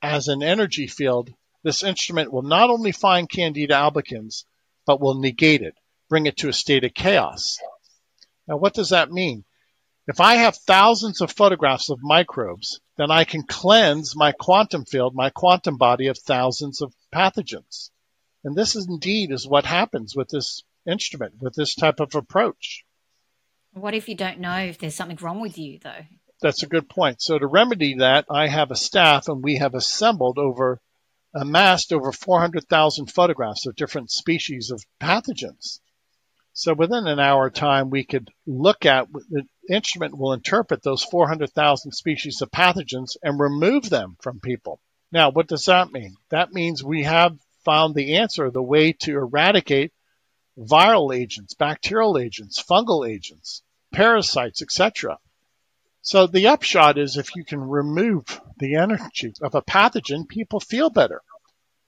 as 0.00 0.28
an 0.28 0.42
energy 0.42 0.86
field, 0.86 1.28
this 1.62 1.82
instrument 1.82 2.32
will 2.32 2.40
not 2.40 2.70
only 2.70 2.92
find 2.92 3.28
Candida 3.28 3.74
albicans, 3.74 4.44
but 4.86 4.98
will 4.98 5.20
negate 5.20 5.60
it, 5.60 5.74
bring 6.08 6.24
it 6.24 6.38
to 6.38 6.48
a 6.48 6.54
state 6.54 6.84
of 6.84 6.94
chaos. 6.94 7.58
Now, 8.46 8.56
what 8.56 8.72
does 8.72 8.88
that 8.88 9.10
mean? 9.12 9.44
If 10.06 10.20
I 10.20 10.36
have 10.36 10.56
thousands 10.56 11.20
of 11.20 11.30
photographs 11.30 11.90
of 11.90 11.98
microbes, 12.00 12.80
then 12.96 13.10
I 13.10 13.24
can 13.24 13.42
cleanse 13.42 14.16
my 14.16 14.32
quantum 14.32 14.86
field, 14.86 15.14
my 15.14 15.28
quantum 15.28 15.76
body 15.76 16.06
of 16.06 16.16
thousands 16.16 16.80
of 16.80 16.94
pathogens. 17.14 17.90
And 18.42 18.56
this 18.56 18.74
is 18.74 18.88
indeed 18.88 19.32
is 19.32 19.46
what 19.46 19.66
happens 19.66 20.16
with 20.16 20.28
this 20.30 20.62
instrument, 20.88 21.34
with 21.40 21.54
this 21.54 21.74
type 21.74 22.00
of 22.00 22.14
approach. 22.14 22.84
what 23.72 23.94
if 23.94 24.08
you 24.08 24.14
don't 24.14 24.40
know 24.40 24.58
if 24.58 24.78
there's 24.78 24.94
something 24.94 25.18
wrong 25.20 25.40
with 25.40 25.58
you, 25.58 25.78
though? 25.78 26.06
That's 26.40 26.62
a 26.62 26.68
good 26.68 26.88
point. 26.88 27.20
So 27.20 27.38
to 27.38 27.46
remedy 27.46 27.96
that, 27.96 28.26
I 28.30 28.48
have 28.48 28.70
a 28.70 28.76
staff 28.76 29.28
and 29.28 29.42
we 29.42 29.56
have 29.56 29.74
assembled 29.74 30.38
over, 30.38 30.80
amassed 31.34 31.92
over 31.92 32.12
400,000 32.12 33.06
photographs 33.06 33.66
of 33.66 33.76
different 33.76 34.10
species 34.10 34.70
of 34.70 34.84
pathogens. 35.00 35.80
So 36.52 36.74
within 36.74 37.06
an 37.06 37.20
hour 37.20 37.50
time, 37.50 37.90
we 37.90 38.04
could 38.04 38.30
look 38.46 38.84
at, 38.86 39.06
the 39.12 39.46
instrument 39.68 40.16
will 40.16 40.32
interpret 40.32 40.82
those 40.82 41.04
400,000 41.04 41.92
species 41.92 42.40
of 42.42 42.50
pathogens 42.50 43.16
and 43.22 43.38
remove 43.38 43.88
them 43.88 44.16
from 44.20 44.40
people. 44.40 44.80
Now, 45.12 45.30
what 45.30 45.46
does 45.46 45.66
that 45.66 45.92
mean? 45.92 46.16
That 46.30 46.52
means 46.52 46.82
we 46.82 47.04
have 47.04 47.38
found 47.64 47.94
the 47.94 48.16
answer, 48.16 48.50
the 48.50 48.62
way 48.62 48.92
to 48.92 49.12
eradicate 49.12 49.92
viral 50.58 51.14
agents, 51.14 51.54
bacterial 51.54 52.18
agents, 52.18 52.62
fungal 52.62 53.08
agents, 53.08 53.62
parasites, 53.92 54.62
etc. 54.62 55.18
So 56.02 56.26
the 56.26 56.48
upshot 56.48 56.98
is 56.98 57.16
if 57.16 57.36
you 57.36 57.44
can 57.44 57.60
remove 57.60 58.24
the 58.58 58.76
energy 58.76 59.32
of 59.42 59.54
a 59.54 59.62
pathogen, 59.62 60.28
people 60.28 60.60
feel 60.60 60.90
better. 60.90 61.22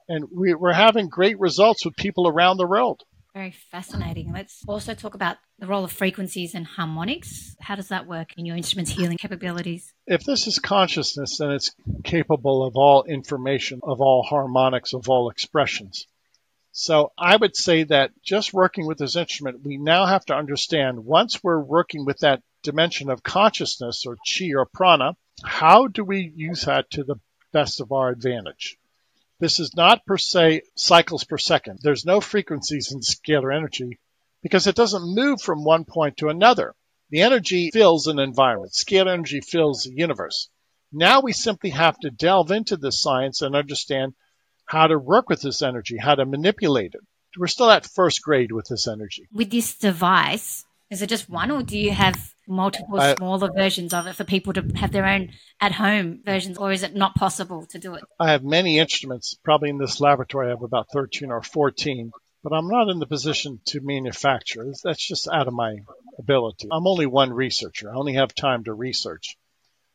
And 0.09 0.27
we, 0.35 0.55
we're 0.55 0.73
having 0.73 1.09
great 1.09 1.39
results 1.39 1.85
with 1.85 1.97
people 1.97 2.27
around 2.27 2.57
the 2.57 2.67
world. 2.67 3.03
Very 3.33 3.53
fascinating. 3.71 4.33
Let's 4.33 4.65
also 4.67 4.93
talk 4.95 5.15
about 5.15 5.37
the 5.61 5.69
role 5.69 5.85
of 5.85 5.93
frequencies 5.93 6.55
and 6.57 6.67
harmonics. 6.67 7.55
How 7.61 7.77
does 7.77 7.89
that 7.89 8.09
work 8.09 8.31
in 8.37 8.45
your 8.45 8.57
instrument's 8.57 8.91
healing 8.91 9.19
capabilities? 9.19 9.95
If 10.07 10.25
this 10.25 10.49
is 10.49 10.59
consciousness, 10.59 11.39
then 11.39 11.53
it's 11.53 11.73
capable 12.03 12.67
of 12.67 12.75
all 12.75 13.05
information, 13.05 13.81
of 13.85 14.01
all 14.01 14.25
harmonics, 14.25 14.95
of 14.95 15.09
all 15.09 15.31
expressions. 15.31 16.07
So 16.73 17.13
I 17.19 17.37
would 17.37 17.57
say 17.57 17.83
that 17.85 18.13
just 18.23 18.55
working 18.55 18.87
with 18.87 18.99
this 18.99 19.17
instrument, 19.17 19.65
we 19.65 19.77
now 19.77 20.07
have 20.07 20.25
to 20.27 20.37
understand 20.37 21.05
once 21.05 21.43
we're 21.43 21.61
working 21.61 22.05
with 22.05 22.19
that 22.19 22.43
dimension 22.63 23.11
of 23.11 23.23
consciousness 23.23 24.05
or 24.07 24.17
chi 24.17 24.51
or 24.55 24.67
prana, 24.67 25.17
how 25.43 25.89
do 25.89 26.05
we 26.05 26.33
use 26.35 26.63
that 26.67 26.91
to 26.91 27.05
the 27.05 27.17
best 27.53 27.81
of 27.81 27.93
our 27.93 28.11
advantage? 28.11 28.79
This 29.41 29.59
is 29.59 29.75
not 29.75 30.05
per 30.05 30.19
se 30.19 30.63
cycles 30.77 31.25
per 31.25 31.39
second. 31.39 31.81
There's 31.83 32.05
no 32.05 32.21
frequencies 32.21 32.93
in 32.93 33.01
scalar 33.01 33.55
energy 33.55 33.99
because 34.43 34.67
it 34.67 34.77
doesn't 34.77 35.15
move 35.15 35.41
from 35.41 35.65
one 35.65 35.85
point 35.85 36.19
to 36.19 36.29
another. 36.29 36.75
The 37.09 37.23
energy 37.23 37.71
fills 37.73 38.07
an 38.07 38.19
environment. 38.21 38.73
Scalar 38.73 39.13
energy 39.13 39.41
fills 39.41 39.85
the 39.85 39.95
universe. 39.95 40.51
Now 40.93 41.21
we 41.21 41.33
simply 41.33 41.71
have 41.71 41.99
to 42.01 42.11
delve 42.11 42.51
into 42.51 42.77
this 42.77 43.01
science 43.01 43.43
and 43.43 43.57
understand 43.57 44.15
how 44.71 44.87
to 44.87 44.97
work 44.97 45.29
with 45.29 45.43
this 45.43 45.63
energy, 45.63 45.97
how 45.97 46.15
to 46.15 46.25
manipulate 46.25 46.95
it. 46.95 47.01
We're 47.37 47.49
still 47.49 47.71
at 47.73 47.85
first 47.85 48.23
grade 48.23 48.53
with 48.53 48.69
this 48.69 48.87
energy. 48.87 49.27
With 49.33 49.51
this 49.51 49.77
device, 49.77 50.65
is 50.91 51.03
it 51.03 51.09
just 51.09 51.29
one 51.29 51.51
or 51.51 51.65
do 51.65 51.77
you 51.77 51.91
have 51.91 52.33
multiple 52.47 53.01
I, 53.01 53.17
smaller 53.17 53.51
versions 53.53 53.93
of 53.93 54.07
it 54.07 54.15
for 54.15 54.23
people 54.23 54.53
to 54.53 54.63
have 54.77 54.93
their 54.93 55.07
own 55.07 55.31
at 55.61 55.73
home 55.73 56.21
versions, 56.25 56.57
or 56.57 56.71
is 56.71 56.85
it 56.85 56.95
not 56.95 57.17
possible 57.17 57.67
to 57.67 57.81
do 57.81 57.95
it? 57.95 58.05
I 58.21 58.31
have 58.31 58.45
many 58.45 58.79
instruments. 58.79 59.37
Probably 59.43 59.71
in 59.71 59.79
this 59.79 60.01
laboratory, 60.01 60.47
I 60.47 60.51
have 60.51 60.63
about 60.63 60.87
13 60.93 61.33
or 61.33 61.43
14, 61.43 62.13
but 62.45 62.53
I'm 62.53 62.69
not 62.69 62.91
in 62.91 63.01
the 63.01 63.07
position 63.07 63.61
to 63.67 63.81
manufacture. 63.81 64.73
That's 64.85 65.05
just 65.05 65.27
out 65.27 65.49
of 65.49 65.53
my 65.53 65.79
ability. 66.17 66.69
I'm 66.71 66.87
only 66.87 67.07
one 67.07 67.33
researcher. 67.33 67.91
I 67.91 67.97
only 67.97 68.15
have 68.15 68.37
time 68.37 68.63
to 68.65 68.73
research. 68.73 69.37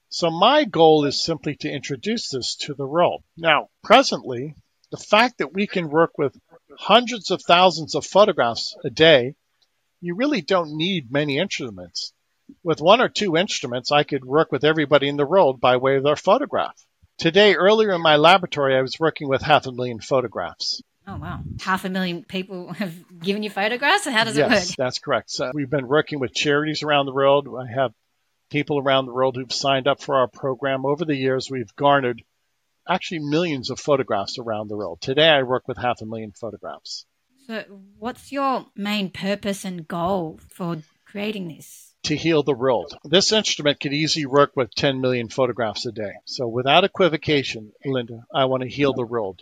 So 0.10 0.30
my 0.30 0.66
goal 0.66 1.06
is 1.06 1.24
simply 1.24 1.56
to 1.62 1.70
introduce 1.70 2.30
this 2.30 2.58
to 2.62 2.74
the 2.74 2.86
world. 2.86 3.24
Now, 3.38 3.70
presently, 3.84 4.56
the 4.92 4.98
fact 4.98 5.40
that 5.40 5.54
we 5.54 5.68
can 5.68 5.90
work 5.90 6.18
with 6.18 6.38
hundreds 6.78 7.32
of 7.32 7.42
thousands 7.42 7.96
of 7.96 8.06
photographs 8.06 8.76
a 8.84 8.90
day, 8.90 9.36
you 10.02 10.16
really 10.16 10.42
don't 10.42 10.76
need 10.76 11.12
many 11.12 11.38
instruments 11.38 12.14
with 12.64 12.82
one 12.82 13.02
or 13.02 13.10
two 13.10 13.36
instruments, 13.36 13.92
I 13.92 14.04
could 14.04 14.24
work 14.24 14.52
with 14.52 14.64
everybody 14.64 15.08
in 15.08 15.18
the 15.18 15.26
world 15.26 15.60
by 15.60 15.78
way 15.78 15.98
of 15.98 16.04
their 16.04 16.16
photograph. 16.16 16.76
Today, 17.18 17.56
earlier 17.56 17.94
in 17.94 18.02
my 18.02 18.18
laboratory, 18.18 18.76
I 18.76 18.82
was 18.82 19.00
working 19.00 19.30
with 19.30 19.42
half 19.42 19.66
a 19.68 19.72
million 19.72 20.00
photographs. 20.00 20.82
Oh, 21.08 21.18
wow. 21.18 21.42
Half 21.62 21.86
a 21.86 21.90
million 21.90 22.24
people 22.24 22.74
have 22.74 22.94
given 23.20 23.44
you 23.44 23.50
photographs? 23.50 24.06
How 24.06 24.24
does 24.24 24.36
yes, 24.36 24.48
it 24.48 24.50
work? 24.50 24.60
Yes, 24.60 24.76
that's 24.76 25.00
correct. 25.00 25.32
So 25.32 25.52
we've 25.54 25.70
been 25.70 25.88
working 25.88 26.20
with 26.20 26.34
charities 26.34 26.84
around 26.84 27.06
the 27.06 27.14
world. 27.14 27.48
I 27.48 27.72
have 27.72 27.94
people 28.50 28.80
around 28.80 29.06
the 29.06 29.14
world 29.14 29.36
who've 29.36 29.54
signed 29.54 29.88
up 29.88 30.02
for 30.02 30.16
our 30.16 30.28
program. 30.28 30.86
Over 30.86 31.06
the 31.06 31.16
years, 31.16 31.50
we've 31.50 31.74
garnered 31.76 32.24
actually 32.88 33.20
millions 33.20 33.70
of 33.70 33.80
photographs 33.80 34.38
around 34.38 34.70
the 34.70 34.78
world. 34.78 35.02
Today, 35.02 35.30
I 35.30 35.44
work 35.44 35.68
with 35.68 35.78
half 35.78 36.02
a 36.02 36.06
million 36.06 36.32
photographs. 36.32 37.06
So, 37.48 37.64
what's 38.00 38.32
your 38.32 38.66
main 38.76 39.12
purpose 39.12 39.66
and 39.66 39.88
goal 39.88 40.40
for 40.50 40.78
creating 41.06 41.48
this? 41.48 41.96
to 42.06 42.16
heal 42.16 42.44
the 42.44 42.54
world. 42.54 42.96
This 43.04 43.32
instrument 43.32 43.80
could 43.80 43.94
easily 43.94 44.26
work 44.28 44.52
with 44.56 44.74
10 44.76 45.02
million 45.02 45.28
photographs 45.28 45.86
a 45.86 45.92
day. 45.92 46.14
So 46.26 46.48
without 46.48 46.84
equivocation, 46.84 47.72
Linda, 47.84 48.26
I 48.34 48.46
want 48.46 48.62
to 48.62 48.70
heal 48.70 48.94
the 48.94 49.06
world 49.06 49.42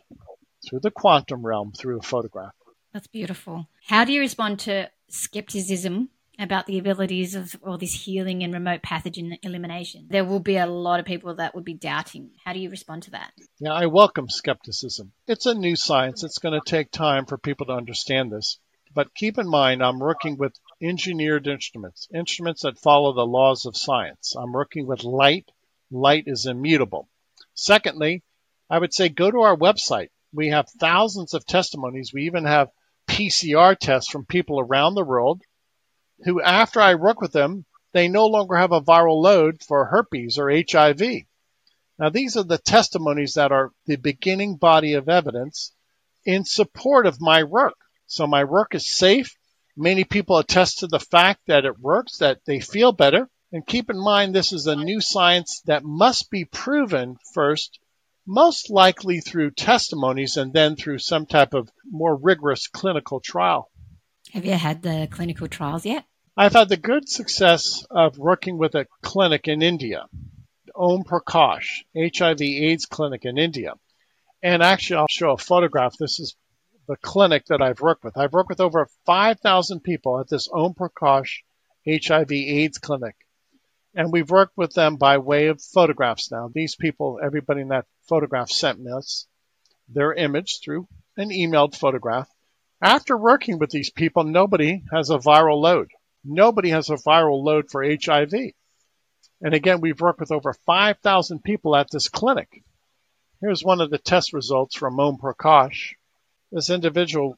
through 0.65 0.79
the 0.79 0.91
quantum 0.91 1.45
realm 1.45 1.73
through 1.73 1.99
a 1.99 2.01
photograph. 2.01 2.53
That's 2.93 3.07
beautiful. 3.07 3.67
How 3.87 4.05
do 4.05 4.13
you 4.13 4.21
respond 4.21 4.59
to 4.59 4.89
skepticism 5.09 6.09
about 6.39 6.65
the 6.65 6.79
abilities 6.79 7.35
of 7.35 7.55
all 7.63 7.77
this 7.77 7.93
healing 7.93 8.43
and 8.43 8.53
remote 8.53 8.81
pathogen 8.81 9.37
elimination? 9.43 10.07
There 10.09 10.25
will 10.25 10.39
be 10.39 10.57
a 10.57 10.65
lot 10.65 10.99
of 10.99 11.05
people 11.05 11.35
that 11.35 11.55
would 11.55 11.65
be 11.65 11.73
doubting. 11.73 12.31
How 12.43 12.53
do 12.53 12.59
you 12.59 12.69
respond 12.69 13.03
to 13.03 13.11
that? 13.11 13.31
Yeah, 13.59 13.73
I 13.73 13.85
welcome 13.85 14.29
skepticism. 14.29 15.11
It's 15.27 15.45
a 15.45 15.53
new 15.53 15.75
science. 15.75 16.23
It's 16.23 16.39
going 16.39 16.59
to 16.59 16.69
take 16.69 16.91
time 16.91 17.25
for 17.25 17.37
people 17.37 17.67
to 17.67 17.73
understand 17.73 18.31
this. 18.31 18.59
But 18.93 19.15
keep 19.15 19.37
in 19.37 19.49
mind, 19.49 19.83
I'm 19.83 19.99
working 19.99 20.37
with 20.37 20.53
engineered 20.81 21.47
instruments, 21.47 22.07
instruments 22.13 22.61
that 22.61 22.77
follow 22.77 23.13
the 23.13 23.25
laws 23.25 23.65
of 23.65 23.75
science. 23.75 24.35
I'm 24.35 24.51
working 24.51 24.85
with 24.85 25.03
light. 25.03 25.51
Light 25.89 26.25
is 26.27 26.45
immutable. 26.45 27.09
Secondly, 27.55 28.23
I 28.69 28.79
would 28.79 28.93
say 28.93 29.09
go 29.09 29.31
to 29.31 29.41
our 29.41 29.57
website. 29.57 30.09
We 30.31 30.49
have 30.49 30.69
thousands 30.79 31.33
of 31.33 31.45
testimonies. 31.45 32.11
We 32.13 32.23
even 32.23 32.45
have 32.45 32.71
PCR 33.07 33.77
tests 33.77 34.09
from 34.11 34.25
people 34.25 34.59
around 34.59 34.95
the 34.95 35.03
world 35.03 35.41
who, 36.23 36.41
after 36.41 36.79
I 36.79 36.95
work 36.95 37.21
with 37.21 37.31
them, 37.31 37.65
they 37.93 38.07
no 38.07 38.25
longer 38.25 38.55
have 38.55 38.71
a 38.71 38.81
viral 38.81 39.21
load 39.21 39.61
for 39.61 39.85
herpes 39.85 40.37
or 40.37 40.51
HIV. 40.51 41.01
Now, 41.99 42.09
these 42.09 42.35
are 42.37 42.43
the 42.43 42.57
testimonies 42.57 43.35
that 43.35 43.51
are 43.51 43.71
the 43.85 43.97
beginning 43.97 44.55
body 44.55 44.93
of 44.93 45.09
evidence 45.09 45.71
in 46.25 46.43
support 46.43 47.05
of 47.05 47.21
my 47.21 47.43
work. 47.43 47.75
So 48.07 48.25
my 48.27 48.43
work 48.43 48.73
is 48.75 48.87
safe. 48.87 49.35
Many 49.75 50.03
people 50.03 50.37
attest 50.37 50.79
to 50.79 50.87
the 50.87 50.99
fact 50.99 51.41
that 51.47 51.65
it 51.65 51.79
works, 51.79 52.17
that 52.17 52.39
they 52.45 52.59
feel 52.59 52.91
better. 52.91 53.29
And 53.51 53.65
keep 53.65 53.89
in 53.89 53.99
mind, 53.99 54.33
this 54.33 54.51
is 54.53 54.65
a 54.65 54.75
new 54.75 55.01
science 55.01 55.61
that 55.65 55.83
must 55.83 56.31
be 56.31 56.45
proven 56.45 57.17
first, 57.33 57.79
most 58.25 58.71
likely 58.71 59.19
through 59.19 59.51
testimonies 59.51 60.37
and 60.37 60.51
then 60.51 60.75
through 60.75 60.97
some 60.97 61.27
type 61.27 61.53
of 61.53 61.71
more 61.85 62.15
rigorous 62.15 62.67
clinical 62.67 63.19
trial. 63.19 63.69
Have 64.33 64.45
you 64.45 64.53
had 64.53 64.81
the 64.81 65.07
clinical 65.11 65.47
trials 65.47 65.85
yet? 65.85 66.05
I've 66.35 66.53
had 66.53 66.67
the 66.67 66.75
good 66.75 67.07
success 67.07 67.85
of 67.91 68.17
working 68.17 68.57
with 68.57 68.73
a 68.73 68.87
clinic 69.03 69.47
in 69.47 69.61
India, 69.61 70.07
Om 70.75 71.03
Prakash, 71.03 71.83
HIV 71.95 72.41
AIDS 72.41 72.87
clinic 72.87 73.25
in 73.25 73.37
India. 73.37 73.73
And 74.41 74.63
actually, 74.63 74.97
I'll 74.97 75.07
show 75.07 75.33
a 75.33 75.37
photograph. 75.37 75.97
This 75.99 76.19
is 76.19 76.35
the 76.87 76.95
clinic 76.95 77.45
that 77.49 77.61
I've 77.61 77.79
worked 77.79 78.03
with. 78.03 78.17
I've 78.17 78.33
worked 78.33 78.49
with 78.49 78.59
over 78.59 78.87
5,000 79.05 79.81
people 79.81 80.19
at 80.19 80.29
this 80.29 80.49
Om 80.51 80.73
Prakash 80.73 81.43
HIV 81.87 82.31
AIDS 82.31 82.79
clinic. 82.79 83.15
And 83.93 84.11
we've 84.11 84.31
worked 84.31 84.57
with 84.57 84.73
them 84.73 84.95
by 84.95 85.19
way 85.19 85.49
of 85.49 85.61
photographs 85.61 86.31
now. 86.31 86.49
These 86.51 86.75
people, 86.75 87.19
everybody 87.23 87.61
in 87.61 87.67
that 87.67 87.85
photograph 88.09 88.49
sent 88.49 88.79
us 88.87 89.27
their 89.89 90.11
image 90.11 90.59
through 90.63 90.87
an 91.17 91.29
emailed 91.29 91.75
photograph. 91.75 92.27
After 92.83 93.15
working 93.15 93.59
with 93.59 93.69
these 93.69 93.89
people, 93.89 94.25
nobody 94.25 94.83
has 94.91 95.09
a 95.09 95.17
viral 95.17 95.61
load. 95.61 95.91
Nobody 96.25 96.71
has 96.71 96.89
a 96.89 96.95
viral 96.95 97.41
load 97.41 97.71
for 97.71 97.81
HIV. 97.81 98.33
And 99.41 99.53
again, 99.53 99.79
we've 99.79 100.01
worked 100.01 100.19
with 100.19 100.33
over 100.33 100.51
5,000 100.51 101.41
people 101.41 101.77
at 101.77 101.87
this 101.89 102.09
clinic. 102.09 102.61
Here's 103.39 103.63
one 103.63 103.79
of 103.79 103.89
the 103.89 103.97
test 103.97 104.33
results 104.33 104.75
from 104.75 104.99
Om 104.99 105.17
Prakash. 105.17 105.93
This 106.51 106.69
individual 106.69 107.37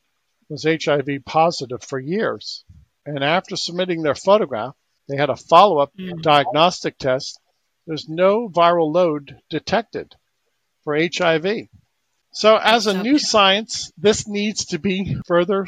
was 0.50 0.64
HIV 0.64 1.24
positive 1.25 1.84
for 1.84 2.00
years. 2.00 2.66
And 3.06 3.24
after 3.24 3.56
submitting 3.56 4.02
their 4.02 4.16
photograph, 4.16 4.75
they 5.08 5.16
had 5.16 5.30
a 5.30 5.36
follow 5.36 5.78
up 5.78 5.96
mm. 5.96 6.24
diagnostic 6.24 6.98
test. 6.98 7.40
There's 7.86 8.10
no 8.10 8.50
viral 8.50 8.92
load 8.92 9.40
detected 9.52 10.16
for 10.84 10.98
HIV. 10.98 11.68
So, 12.36 12.58
as 12.58 12.88
a 12.88 13.01
new 13.01 13.18
science, 13.18 13.92
this 13.98 14.27
needs 14.27 14.65
to 14.65 14.80
be 14.80 15.15
further 15.25 15.68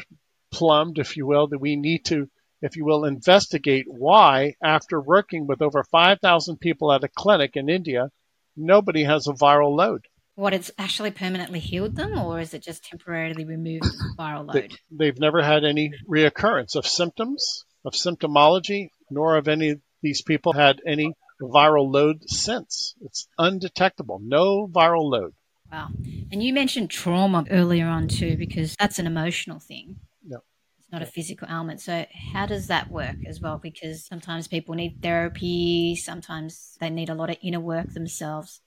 plumbed, 0.52 0.98
if 0.98 1.16
you 1.16 1.26
will, 1.26 1.48
that 1.48 1.60
we 1.60 1.76
need 1.76 2.04
to, 2.06 2.28
if 2.62 2.76
you 2.76 2.84
will, 2.84 3.04
investigate 3.04 3.86
why, 3.88 4.54
after 4.62 5.00
working 5.00 5.46
with 5.46 5.62
over 5.62 5.82
5,000 5.82 6.58
people 6.58 6.92
at 6.92 7.04
a 7.04 7.08
clinic 7.08 7.52
in 7.54 7.68
India, 7.68 8.10
nobody 8.56 9.04
has 9.04 9.26
a 9.26 9.32
viral 9.32 9.76
load 9.76 10.06
what 10.38 10.54
it's 10.54 10.70
actually 10.78 11.10
permanently 11.10 11.58
healed 11.58 11.96
them, 11.96 12.16
or 12.16 12.38
is 12.38 12.54
it 12.54 12.62
just 12.62 12.84
temporarily 12.84 13.44
removed 13.44 13.82
the 13.82 14.14
viral 14.16 14.46
load? 14.46 14.72
They, 14.88 15.06
have 15.06 15.18
never 15.18 15.42
had 15.42 15.64
any 15.64 15.90
reoccurrence 16.08 16.76
of 16.76 16.86
symptoms, 16.86 17.64
of 17.84 17.94
symptomology, 17.94 18.90
nor 19.10 19.34
have 19.34 19.48
any 19.48 19.70
of 19.70 19.80
these 20.00 20.22
people 20.22 20.52
had 20.52 20.80
any 20.86 21.14
viral 21.42 21.92
load 21.92 22.22
since. 22.30 22.94
It's 23.00 23.26
undetectable, 23.36 24.20
no 24.22 24.68
viral 24.68 25.10
load. 25.10 25.34
Wow. 25.70 25.88
And 26.32 26.42
you 26.42 26.52
mentioned 26.52 26.90
trauma 26.90 27.44
earlier 27.50 27.86
on 27.86 28.08
too, 28.08 28.36
because 28.36 28.74
that's 28.78 28.98
an 28.98 29.06
emotional 29.06 29.58
thing. 29.58 29.96
Yep. 30.26 30.40
It's 30.78 30.92
not 30.92 31.02
a 31.02 31.06
physical 31.06 31.48
ailment. 31.48 31.80
So, 31.80 32.06
how 32.32 32.46
does 32.46 32.68
that 32.68 32.90
work 32.90 33.16
as 33.26 33.40
well? 33.40 33.58
Because 33.58 34.06
sometimes 34.06 34.48
people 34.48 34.74
need 34.74 35.02
therapy, 35.02 35.94
sometimes 35.96 36.76
they 36.80 36.90
need 36.90 37.10
a 37.10 37.14
lot 37.14 37.30
of 37.30 37.36
inner 37.42 37.60
work 37.60 37.92
themselves. 37.92 38.60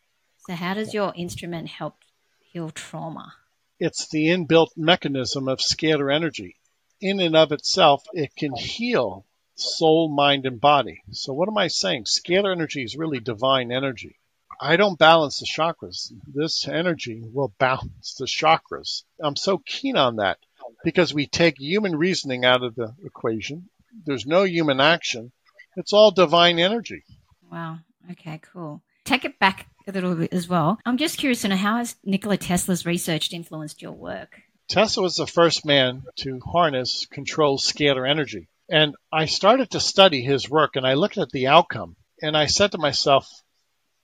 So, 0.48 0.54
how 0.54 0.76
does 0.76 0.94
your 0.94 1.14
instrument 1.16 1.68
help 1.70 1.96
heal 2.40 2.70
trauma? 2.70 3.34
It's 3.80 4.08
the 4.10 4.28
inbuilt 4.28 4.78
mechanism 4.78 5.48
of 5.48 5.60
scalar 5.60 6.14
energy. 6.14 6.58
In 7.00 7.20
and 7.20 7.36
of 7.36 7.52
itself, 7.52 8.04
it 8.14 8.36
can 8.36 8.56
heal 8.56 9.26
soul, 9.56 10.08
mind, 10.08 10.46
and 10.46 10.62
body. 10.62 11.02
So, 11.12 11.34
what 11.34 11.50
am 11.50 11.58
I 11.58 11.68
saying? 11.68 12.06
Scalar 12.06 12.52
energy 12.52 12.84
is 12.84 12.96
really 12.96 13.20
divine 13.20 13.72
energy. 13.72 14.20
I 14.62 14.76
don't 14.78 15.00
balance 15.00 15.40
the 15.40 15.48
chakras. 15.48 16.14
This 16.28 16.68
energy 16.68 17.24
will 17.34 17.52
balance 17.58 18.16
the 18.20 18.26
chakras. 18.26 19.04
I'm 19.22 19.36
so 19.36 19.58
keen 19.58 19.98
on 19.98 20.18
that. 20.18 20.38
because 20.84 21.14
we 21.14 21.26
take 21.28 21.60
human 21.60 21.96
reasoning 21.96 22.46
out 22.46 22.64
of 22.64 22.76
the 22.76 22.94
equation. 23.04 23.70
There's 24.06 24.26
no 24.26 24.44
human 24.44 24.80
action. 24.80 25.32
It's 25.76 25.94
all 25.94 26.12
divine 26.12 26.60
energy. 26.60 27.04
Wow. 27.52 27.80
Okay, 28.12 28.40
cool. 28.54 28.82
Take 29.04 29.26
it 29.26 29.40
back 29.40 29.68
a 29.88 29.92
little 29.92 30.16
bit 30.16 30.34
as 30.34 30.48
well. 30.48 30.80
I'm 30.86 30.98
just 30.98 31.18
curious 31.18 31.42
to 31.42 31.50
know 31.50 31.56
how 31.56 31.78
has 31.78 31.96
Nikola 32.04 32.38
Tesla's 32.38 32.86
research 32.86 33.34
influenced 33.34 33.82
your 33.82 33.92
work? 33.94 34.42
Tesla 34.68 35.04
was 35.04 35.16
the 35.16 35.28
first 35.28 35.66
man 35.66 36.04
to 36.18 36.40
harness 36.40 37.06
control 37.12 37.58
scalar 37.58 38.10
energy. 38.10 38.48
And 38.70 38.96
I 39.12 39.26
started 39.26 39.72
to 39.72 39.80
study 39.80 40.22
his 40.22 40.50
work 40.50 40.76
and 40.76 40.86
I 40.88 40.94
looked 40.94 41.18
at 41.18 41.30
the 41.32 41.48
outcome 41.48 41.96
and 42.22 42.38
I 42.38 42.46
said 42.46 42.72
to 42.72 42.78
myself, 42.78 43.28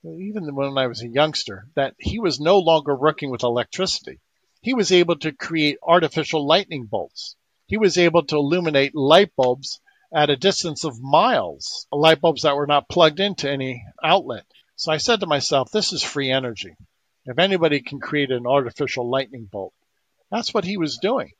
even 0.04 0.54
when 0.54 0.78
I 0.78 0.86
was 0.86 1.02
a 1.02 1.08
youngster, 1.08 1.66
that 1.74 1.94
he 1.98 2.20
was 2.20 2.40
no 2.40 2.58
longer 2.58 2.94
working 2.96 3.30
with 3.30 3.42
electricity. 3.42 4.20
He 4.60 4.74
was 4.74 4.92
able 4.92 5.16
to 5.20 5.32
create 5.32 5.78
artificial 5.82 6.46
lightning 6.46 6.86
bolts. 6.86 7.36
He 7.66 7.76
was 7.76 7.98
able 7.98 8.24
to 8.24 8.36
illuminate 8.36 8.94
light 8.94 9.34
bulbs 9.36 9.80
at 10.12 10.30
a 10.30 10.36
distance 10.36 10.84
of 10.84 11.00
miles, 11.00 11.86
light 11.92 12.20
bulbs 12.20 12.42
that 12.42 12.56
were 12.56 12.66
not 12.66 12.88
plugged 12.88 13.20
into 13.20 13.50
any 13.50 13.84
outlet. 14.02 14.44
So 14.76 14.92
I 14.92 14.96
said 14.98 15.20
to 15.20 15.26
myself, 15.26 15.70
this 15.70 15.92
is 15.92 16.02
free 16.02 16.30
energy. 16.30 16.76
If 17.26 17.38
anybody 17.38 17.80
can 17.80 18.00
create 18.00 18.30
an 18.30 18.46
artificial 18.46 19.10
lightning 19.10 19.44
bolt, 19.50 19.74
that's 20.30 20.54
what 20.54 20.64
he 20.64 20.78
was 20.78 20.98
doing. 20.98 21.32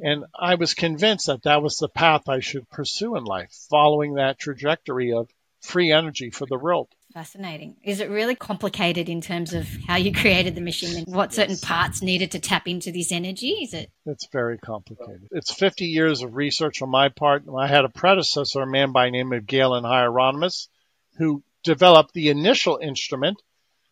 And 0.00 0.26
I 0.38 0.54
was 0.54 0.74
convinced 0.74 1.26
that 1.26 1.42
that 1.42 1.62
was 1.62 1.78
the 1.78 1.88
path 1.88 2.28
I 2.28 2.40
should 2.40 2.70
pursue 2.70 3.16
in 3.16 3.24
life, 3.24 3.50
following 3.68 4.14
that 4.14 4.38
trajectory 4.38 5.12
of 5.12 5.28
free 5.60 5.92
energy 5.92 6.30
for 6.30 6.46
the 6.46 6.58
world. 6.58 6.88
Fascinating. 7.12 7.76
Is 7.82 8.00
it 8.00 8.10
really 8.10 8.34
complicated 8.34 9.08
in 9.08 9.20
terms 9.20 9.54
of 9.54 9.66
how 9.86 9.96
you 9.96 10.12
created 10.12 10.54
the 10.54 10.60
machine 10.60 10.98
and 10.98 11.14
what 11.14 11.32
certain 11.32 11.56
parts 11.56 12.02
needed 12.02 12.32
to 12.32 12.38
tap 12.38 12.68
into 12.68 12.92
this 12.92 13.12
energy? 13.12 13.48
Is 13.62 13.72
it? 13.74 13.90
It's 14.04 14.28
very 14.30 14.58
complicated. 14.58 15.28
It's 15.30 15.52
50 15.52 15.86
years 15.86 16.22
of 16.22 16.36
research 16.36 16.82
on 16.82 16.90
my 16.90 17.08
part. 17.08 17.44
I 17.56 17.66
had 17.66 17.84
a 17.84 17.88
predecessor, 17.88 18.60
a 18.60 18.66
man 18.66 18.92
by 18.92 19.06
the 19.06 19.12
name 19.12 19.32
of 19.32 19.46
Galen 19.46 19.84
Hieronymus, 19.84 20.68
who 21.16 21.42
developed 21.64 22.12
the 22.12 22.28
initial 22.28 22.78
instrument. 22.80 23.40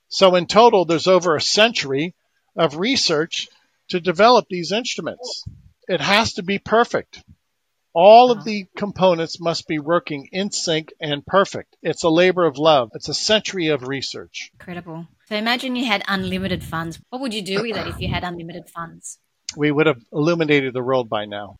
So 0.08 0.34
in 0.34 0.46
total, 0.46 0.84
there's 0.84 1.08
over 1.08 1.34
a 1.34 1.40
century 1.40 2.14
of 2.54 2.76
research 2.76 3.48
to 3.88 4.00
develop 4.00 4.46
these 4.48 4.72
instruments. 4.72 5.44
It 5.88 6.00
has 6.00 6.34
to 6.34 6.42
be 6.42 6.58
perfect. 6.58 7.22
All 7.98 8.30
of 8.30 8.40
uh-huh. 8.40 8.44
the 8.44 8.66
components 8.76 9.40
must 9.40 9.66
be 9.66 9.78
working 9.78 10.28
in 10.30 10.50
sync 10.50 10.92
and 11.00 11.24
perfect. 11.24 11.78
It's 11.82 12.02
a 12.02 12.10
labor 12.10 12.44
of 12.44 12.58
love. 12.58 12.90
It's 12.92 13.08
a 13.08 13.14
century 13.14 13.68
of 13.68 13.88
research. 13.88 14.50
Incredible. 14.52 15.08
So 15.30 15.36
imagine 15.36 15.76
you 15.76 15.86
had 15.86 16.02
unlimited 16.06 16.62
funds. 16.62 17.00
What 17.08 17.22
would 17.22 17.32
you 17.32 17.40
do 17.40 17.62
with 17.62 17.74
it 17.74 17.86
if 17.86 17.98
you 17.98 18.08
had 18.08 18.22
unlimited 18.22 18.68
funds? 18.68 19.18
We 19.56 19.70
would 19.70 19.86
have 19.86 20.02
illuminated 20.12 20.74
the 20.74 20.82
world 20.82 21.08
by 21.08 21.24
now. 21.24 21.56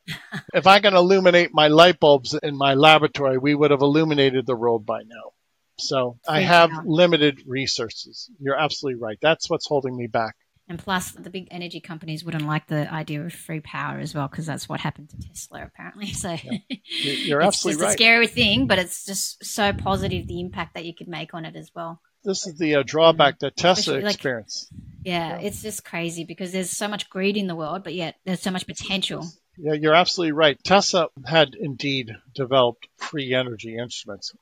if 0.52 0.66
I 0.66 0.80
can 0.80 0.94
illuminate 0.94 1.54
my 1.54 1.68
light 1.68 1.98
bulbs 1.98 2.34
in 2.34 2.54
my 2.54 2.74
laboratory, 2.74 3.38
we 3.38 3.54
would 3.54 3.70
have 3.70 3.80
illuminated 3.80 4.44
the 4.44 4.56
world 4.56 4.84
by 4.84 5.04
now. 5.04 5.32
So 5.78 6.18
I 6.28 6.40
have 6.40 6.70
limited 6.84 7.44
resources. 7.46 8.30
You're 8.38 8.60
absolutely 8.60 9.00
right. 9.00 9.16
That's 9.22 9.48
what's 9.48 9.66
holding 9.66 9.96
me 9.96 10.06
back. 10.06 10.36
And 10.68 10.80
plus, 10.80 11.12
the 11.12 11.30
big 11.30 11.46
energy 11.52 11.80
companies 11.80 12.24
wouldn't 12.24 12.46
like 12.46 12.66
the 12.66 12.92
idea 12.92 13.22
of 13.24 13.32
free 13.32 13.60
power 13.60 13.98
as 14.00 14.14
well, 14.14 14.26
because 14.26 14.46
that's 14.46 14.68
what 14.68 14.80
happened 14.80 15.10
to 15.10 15.28
Tesla, 15.28 15.64
apparently. 15.64 16.06
So 16.16 16.30
yeah. 16.30 16.58
you're 16.88 17.42
absolutely 17.42 17.82
right. 17.82 17.92
It's 17.92 18.00
a 18.00 18.04
scary 18.04 18.26
thing, 18.26 18.66
but 18.66 18.78
it's 18.78 19.04
just 19.04 19.44
so 19.44 19.72
positive 19.72 20.26
the 20.26 20.40
impact 20.40 20.74
that 20.74 20.84
you 20.84 20.94
could 20.94 21.08
make 21.08 21.34
on 21.34 21.44
it 21.44 21.54
as 21.54 21.70
well. 21.74 22.00
This 22.24 22.46
is 22.46 22.58
the 22.58 22.76
uh, 22.76 22.82
drawback 22.84 23.38
that 23.40 23.56
Tesla 23.56 23.98
experienced. 23.98 24.68
yeah, 25.04 25.38
yeah, 25.38 25.46
it's 25.46 25.62
just 25.62 25.84
crazy 25.84 26.24
because 26.24 26.50
there's 26.50 26.70
so 26.70 26.88
much 26.88 27.08
greed 27.08 27.36
in 27.36 27.46
the 27.46 27.54
world, 27.54 27.84
but 27.84 27.94
yet 27.94 28.16
there's 28.24 28.40
so 28.40 28.50
much 28.50 28.66
potential. 28.66 29.24
Yeah, 29.56 29.74
you're 29.74 29.94
absolutely 29.94 30.32
right. 30.32 30.58
Tesla 30.64 31.08
had 31.24 31.54
indeed 31.54 32.10
developed 32.34 32.88
free 32.96 33.32
energy 33.32 33.76
instruments 33.78 34.34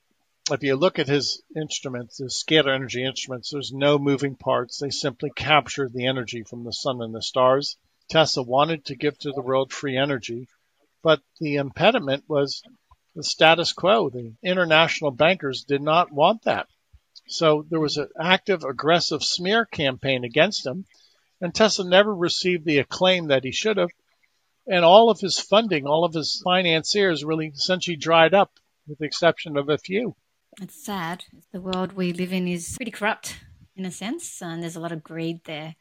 if 0.50 0.62
you 0.62 0.76
look 0.76 0.98
at 0.98 1.08
his 1.08 1.42
instruments, 1.56 2.18
his 2.18 2.34
scalar 2.34 2.74
energy 2.74 3.02
instruments, 3.02 3.50
there's 3.50 3.72
no 3.72 3.98
moving 3.98 4.36
parts. 4.36 4.78
They 4.78 4.90
simply 4.90 5.30
capture 5.34 5.88
the 5.88 6.06
energy 6.06 6.42
from 6.42 6.64
the 6.64 6.72
sun 6.72 7.00
and 7.00 7.14
the 7.14 7.23
stars. 7.23 7.78
Tesla 8.10 8.42
wanted 8.42 8.84
to 8.86 8.95
give 8.95 9.19
to 9.21 9.32
the 9.32 9.40
world 9.40 9.73
free 9.73 9.97
energy, 9.97 10.49
but 11.02 11.23
the 11.40 11.56
impediment 11.56 12.25
was 12.28 12.62
the 13.14 13.25
status 13.25 13.73
quo. 13.73 14.10
The 14.10 14.34
international 14.42 15.12
bankers 15.12 15.64
did 15.64 15.80
not 15.80 16.12
want 16.12 16.42
that. 16.42 16.66
So 17.26 17.64
there 17.71 17.80
was 17.80 17.97
an 17.97 18.10
active, 18.21 18.64
aggressive 18.64 19.25
smear 19.25 19.64
campaign 19.64 20.25
against 20.25 20.66
him, 20.66 20.84
and 21.40 21.54
Tesla 21.54 21.88
never 21.88 22.14
received 22.14 22.66
the 22.66 22.80
acclaim 22.80 23.28
that 23.28 23.45
he 23.45 23.52
should 23.52 23.78
have. 23.78 23.90
And 24.66 24.84
all 24.84 25.08
of 25.08 25.21
his 25.21 25.38
funding, 25.40 25.86
all 25.86 26.04
of 26.04 26.12
his 26.12 26.42
financiers 26.45 27.25
really 27.25 27.47
essentially 27.47 27.97
dried 27.97 28.34
up, 28.34 28.52
with 28.86 28.99
the 28.99 29.06
exception 29.06 29.56
of 29.56 29.71
a 29.71 29.78
few. 29.78 30.14
It's 30.60 30.84
sad. 30.84 31.25
The 31.52 31.60
world 31.60 31.95
we 31.95 32.12
live 32.12 32.32
in 32.32 32.47
is 32.47 32.76
pretty 32.76 32.93
corrupt 32.93 33.40
in 33.76 33.84
a 33.84 33.90
sense, 33.90 34.40
and 34.40 34.62
there's 34.62 34.76
a 34.76 34.80
lot 34.80 34.93
of 34.93 35.02
greed 35.02 35.40
there. 35.45 35.75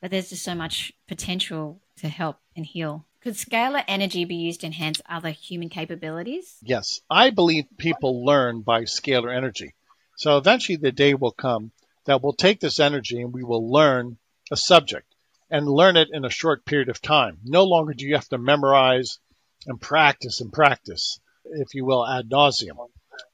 But 0.00 0.10
there's 0.10 0.28
just 0.28 0.44
so 0.44 0.54
much 0.54 0.92
potential 1.08 1.80
to 1.98 2.08
help 2.08 2.36
and 2.54 2.64
heal. 2.64 3.06
Could 3.22 3.34
scalar 3.34 3.82
energy 3.88 4.24
be 4.24 4.36
used 4.36 4.60
to 4.60 4.66
enhance 4.66 5.00
other 5.08 5.30
human 5.30 5.68
capabilities? 5.68 6.56
Yes. 6.62 7.00
I 7.10 7.30
believe 7.30 7.64
people 7.78 8.24
learn 8.24 8.60
by 8.60 8.82
scalar 8.82 9.34
energy. 9.34 9.74
So 10.16 10.36
eventually 10.36 10.76
the 10.76 10.92
day 10.92 11.14
will 11.14 11.32
come 11.32 11.72
that 12.04 12.22
we'll 12.22 12.32
take 12.32 12.60
this 12.60 12.78
energy 12.80 13.20
and 13.20 13.32
we 13.32 13.42
will 13.42 13.70
learn 13.70 14.18
a 14.52 14.56
subject 14.56 15.14
and 15.50 15.66
learn 15.66 15.96
it 15.96 16.08
in 16.12 16.24
a 16.24 16.30
short 16.30 16.64
period 16.64 16.88
of 16.88 17.02
time. 17.02 17.38
No 17.44 17.64
longer 17.64 17.94
do 17.94 18.06
you 18.06 18.14
have 18.14 18.28
to 18.28 18.38
memorize 18.38 19.18
and 19.66 19.80
practice 19.80 20.40
and 20.40 20.52
practice, 20.52 21.18
if 21.44 21.74
you 21.74 21.84
will, 21.84 22.06
ad 22.06 22.28
nauseum. 22.30 22.76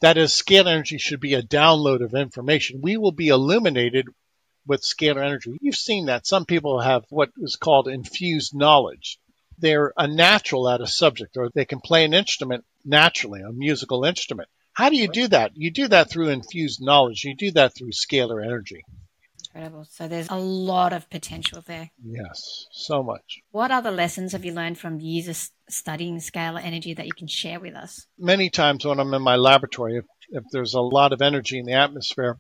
That 0.01 0.19
is, 0.19 0.33
scalar 0.33 0.73
energy 0.73 0.99
should 0.99 1.21
be 1.21 1.35
a 1.35 1.43
download 1.43 2.05
of 2.05 2.15
information. 2.15 2.81
We 2.83 2.97
will 2.97 3.13
be 3.13 3.29
illuminated 3.29 4.07
with 4.67 4.83
scalar 4.83 5.25
energy. 5.25 5.57
You've 5.61 5.77
seen 5.77 6.07
that. 6.07 6.27
Some 6.27 6.45
people 6.45 6.81
have 6.81 7.05
what 7.11 7.31
is 7.39 7.57
called 7.57 7.89
infused 7.89 8.55
knowledge. 8.55 9.19
They're 9.59 9.93
a 9.97 10.07
natural 10.07 10.69
at 10.69 10.81
a 10.81 10.87
subject, 10.87 11.37
or 11.37 11.51
they 11.55 11.65
can 11.65 11.81
play 11.81 12.05
an 12.05 12.15
instrument 12.15 12.65
naturally, 12.85 13.41
a 13.43 13.53
musical 13.53 14.05
instrument. 14.05 14.49
How 14.73 14.89
do 14.89 14.97
you 14.97 15.09
do 15.09 15.29
that? 15.29 15.53
You 15.55 15.71
do 15.71 15.87
that 15.89 16.11
through 16.11 16.31
infused 16.31 16.81
knowledge. 16.83 17.23
You 17.25 17.37
do 17.37 17.53
that 17.53 17.75
through 17.77 17.93
scalar 17.93 18.45
energy. 18.45 18.83
Incredible. 19.55 19.87
So 19.89 20.09
there's 20.09 20.31
a 20.31 20.37
lot 20.37 20.93
of 20.93 21.09
potential 21.11 21.63
there. 21.65 21.89
Yes, 22.03 22.67
so 22.73 23.05
much. 23.05 23.41
What 23.53 23.71
other 23.71 23.93
lessons 23.93 24.33
have 24.33 24.45
you 24.45 24.53
learned 24.53 24.79
from 24.79 24.99
years 24.99 25.29
of 25.29 25.51
studying 25.69 26.19
scalar 26.19 26.61
energy 26.61 26.95
that 26.95 27.07
you 27.07 27.13
can 27.13 27.29
share 27.29 27.61
with 27.61 27.77
us? 27.77 28.05
Many 28.19 28.51
times 28.51 28.85
when 28.85 28.99
I'm 28.99 29.15
in 29.15 29.23
my 29.23 29.37
laboratory, 29.37 29.99
if, 29.99 30.05
if 30.31 30.43
there's 30.51 30.75
a 30.75 30.81
lot 30.81 31.13
of 31.13 31.23
energy 31.23 31.61
in 31.61 31.67
the 31.67 31.75
atmosphere, 31.75 32.39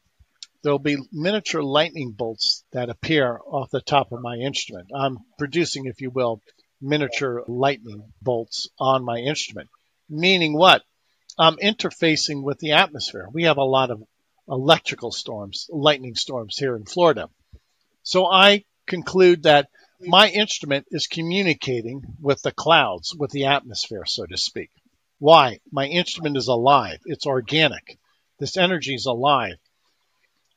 there'll 0.64 0.80
be 0.80 0.96
miniature 1.12 1.62
lightning 1.62 2.14
bolts 2.16 2.64
that 2.72 2.90
appear 2.90 3.38
off 3.46 3.70
the 3.70 3.80
top 3.80 4.10
of 4.10 4.20
my 4.20 4.34
instrument. 4.34 4.88
I'm 4.92 5.18
producing, 5.38 5.86
if 5.86 6.00
you 6.00 6.10
will, 6.10 6.42
miniature 6.80 7.44
lightning 7.46 8.02
bolts 8.22 8.68
on 8.80 9.04
my 9.04 9.18
instrument. 9.18 9.68
Meaning 10.10 10.52
what? 10.52 10.82
I'm 11.38 11.56
interfacing 11.58 12.42
with 12.42 12.58
the 12.58 12.72
atmosphere. 12.72 13.28
We 13.32 13.44
have 13.44 13.58
a 13.58 13.64
lot 13.64 13.92
of 13.92 14.02
electrical 14.48 15.10
storms, 15.10 15.66
lightning 15.70 16.14
storms 16.14 16.56
here 16.58 16.76
in 16.76 16.84
Florida. 16.84 17.28
So 18.02 18.26
I 18.26 18.64
conclude 18.86 19.44
that 19.44 19.68
my 20.00 20.28
instrument 20.28 20.86
is 20.90 21.06
communicating 21.06 22.02
with 22.20 22.42
the 22.42 22.52
clouds, 22.52 23.14
with 23.16 23.30
the 23.30 23.46
atmosphere, 23.46 24.04
so 24.06 24.26
to 24.26 24.36
speak. 24.36 24.70
Why? 25.18 25.60
My 25.72 25.86
instrument 25.86 26.36
is 26.36 26.48
alive. 26.48 26.98
It's 27.06 27.26
organic. 27.26 27.98
This 28.38 28.56
energy 28.56 28.94
is 28.94 29.06
alive. 29.06 29.56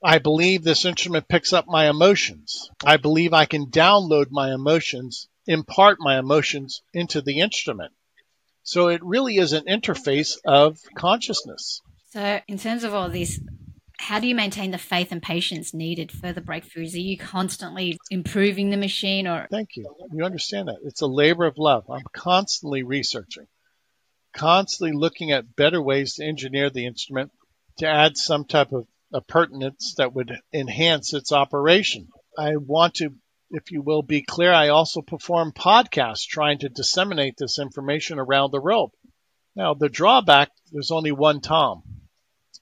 I 0.04 0.20
believe 0.20 0.64
this 0.64 0.86
instrument 0.86 1.28
picks 1.28 1.54
up 1.54 1.66
my 1.68 1.90
emotions. 1.90 2.70
I 2.84 2.98
believe 2.98 3.34
I 3.34 3.46
can 3.46 3.68
download 3.68 4.28
my 4.30 4.54
emotions, 4.54 5.28
impart 5.46 5.98
my 6.00 6.20
emotions 6.20 6.82
into 6.94 7.22
the 7.22 7.40
instrument. 7.40 7.94
So 8.64 8.90
it 8.90 9.04
really 9.04 9.38
is 9.38 9.54
an 9.54 9.66
interface 9.66 10.38
of 10.46 10.80
consciousness. 10.96 11.82
So, 12.10 12.42
in 12.48 12.58
terms 12.58 12.84
of 12.84 12.94
all 12.94 13.10
these 13.10 13.40
how 14.00 14.20
do 14.20 14.28
you 14.28 14.36
maintain 14.36 14.72
the 14.72 14.78
faith 14.78 15.12
and 15.12 15.22
patience 15.22 15.74
needed 15.74 16.12
for 16.12 16.32
the 16.32 16.42
breakthroughs? 16.42 16.94
Are 16.94 17.00
you 17.00 17.18
constantly 17.18 17.98
improving 18.10 18.70
the 18.70 18.78
machine 18.78 19.28
or 19.28 19.48
Thank 19.50 19.76
you. 19.76 19.86
You 20.14 20.24
understand 20.24 20.68
that. 20.68 20.78
It's 20.84 21.02
a 21.02 21.08
labor 21.08 21.46
of 21.46 21.58
love. 21.58 21.90
I'm 21.90 22.06
constantly 22.14 22.84
researching, 22.84 23.48
constantly 24.34 24.96
looking 24.96 25.32
at 25.32 25.56
better 25.56 25.82
ways 25.82 26.16
to 26.16 26.26
engineer 26.26 26.70
the 26.70 26.86
instrument 26.86 27.32
to 27.80 27.88
add 27.88 28.18
some 28.18 28.46
type 28.46 28.72
of 28.72 28.88
appurtenance 29.14 29.96
that 29.98 30.14
would 30.14 30.32
enhance 30.54 31.14
its 31.14 31.32
operation. 31.32 32.08
I 32.38 32.58
want 32.58 32.96
to, 32.96 33.16
if 33.50 33.72
you 33.72 33.82
will, 33.82 34.04
be 34.04 34.22
clear. 34.22 34.54
I 34.54 34.70
also 34.70 35.02
perform 35.02 35.54
podcasts 35.54 36.28
trying 36.28 36.60
to 36.60 36.70
disseminate 36.70 37.36
this 37.38 37.58
information 37.60 38.20
around 38.20 38.52
the 38.52 38.62
world. 38.62 38.92
Now, 39.56 39.74
the 39.74 39.90
drawback, 39.90 40.52
there's 40.72 40.92
only 40.92 41.12
one 41.12 41.42
Tom. 41.42 41.82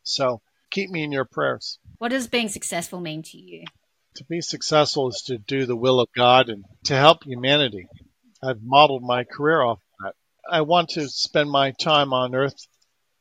So 0.03 0.41
keep 0.75 0.89
me 0.89 1.03
in 1.03 1.11
your 1.13 1.25
prayers. 1.25 1.79
What 1.99 2.09
does 2.09 2.27
being 2.27 2.49
successful 2.49 2.99
mean 2.99 3.23
to 3.23 3.37
you? 3.37 3.63
To 4.15 4.25
be 4.25 4.41
successful 4.41 5.07
is 5.07 5.23
to 5.27 5.37
do 5.37 5.65
the 5.65 5.75
will 5.75 6.01
of 6.01 6.09
God 6.13 6.49
and 6.49 6.65
to 6.85 6.95
help 6.95 7.23
humanity. 7.23 7.87
I've 8.43 8.61
modeled 8.61 9.01
my 9.01 9.23
career 9.23 9.61
off 9.61 9.79
that. 10.01 10.13
I 10.49 10.61
want 10.61 10.89
to 10.89 11.07
spend 11.07 11.49
my 11.49 11.71
time 11.71 12.11
on 12.11 12.35
earth 12.35 12.67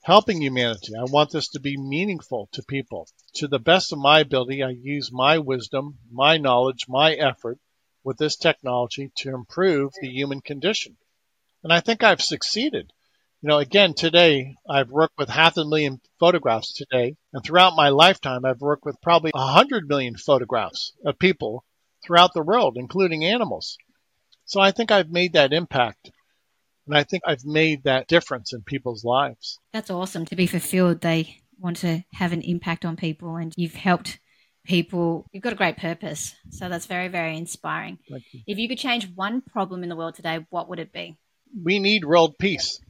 helping 0.03 0.43
humanity. 0.43 0.95
I 0.99 1.05
want 1.05 1.31
this 1.31 1.49
to 1.51 1.61
be 1.61 1.77
meaningful 1.77 2.49
to 2.53 2.62
people. 2.62 3.09
To 3.37 3.47
the 3.47 3.61
best 3.61 3.93
of 3.93 3.99
my 3.99 4.21
ability, 4.21 4.62
I 4.62 4.71
use 4.71 5.11
my 5.12 5.38
wisdom, 5.38 5.99
my 6.11 6.37
knowledge, 6.37 6.87
my 6.88 7.14
effort 7.14 7.59
with 8.03 8.19
this 8.19 8.37
technology 8.37 9.11
to 9.19 9.31
improve 9.31 9.93
the 10.01 10.09
human 10.09 10.40
condition. 10.40 10.97
And 11.62 11.73
I 11.73 11.81
think 11.81 12.03
I've 12.03 12.21
succeeded. 12.21 12.93
You 13.44 13.48
know, 13.48 13.59
again, 13.59 13.92
today 13.92 14.57
I've 14.66 14.88
worked 14.88 15.18
with 15.18 15.28
half 15.28 15.59
a 15.59 15.66
million 15.66 16.00
photographs 16.18 16.72
today. 16.72 17.16
And 17.35 17.44
throughout 17.44 17.76
my 17.76 17.90
lifetime, 17.90 18.46
I've 18.46 18.62
worked 18.62 18.87
with 18.87 18.96
probably 19.02 19.33
a 19.35 19.46
hundred 19.46 19.87
million 19.87 20.16
photographs 20.16 20.94
of 21.04 21.18
people 21.18 21.62
throughout 22.02 22.30
the 22.33 22.42
world, 22.42 22.78
including 22.78 23.22
animals. 23.22 23.76
So 24.46 24.62
I 24.62 24.70
think 24.70 24.90
I've 24.90 25.11
made 25.11 25.35
that 25.35 25.52
impact. 25.52 26.11
And 26.87 26.96
I 26.96 27.04
think 27.04 27.22
I've 27.26 27.44
made 27.44 27.85
that 27.85 28.09
difference 28.09 28.54
in 28.54 28.62
people's 28.62 29.04
lives. 29.04 29.59
That's 29.74 29.90
awesome 29.90 30.24
to 30.24 30.37
be 30.37 30.46
fulfilled. 30.46 31.02
They 31.02 31.37
want 31.59 31.76
to 31.78 32.02
have 32.14 32.33
an 32.33 32.40
impact 32.40 32.87
on 32.87 32.96
people, 32.96 33.37
and 33.37 33.52
you've 33.59 33.74
helped 33.74 34.20
people. 34.64 35.26
You've 35.33 35.42
got 35.42 35.52
a 35.52 35.57
great 35.57 35.76
purpose. 35.76 36.35
So 36.48 36.70
that's 36.70 36.87
very, 36.87 37.09
very 37.09 37.37
inspiring. 37.37 37.98
You. 38.07 38.20
If 38.46 38.57
you 38.57 38.70
could 38.70 38.78
change 38.78 39.11
one 39.14 39.42
problem 39.42 39.83
in 39.83 39.90
the 39.90 39.96
world 39.96 40.14
today, 40.14 40.46
what 40.48 40.70
would 40.70 40.78
it 40.78 40.94
be? 40.94 41.18
We 41.62 41.78
need 41.78 42.07
world 42.07 42.37
peace. 42.38 42.80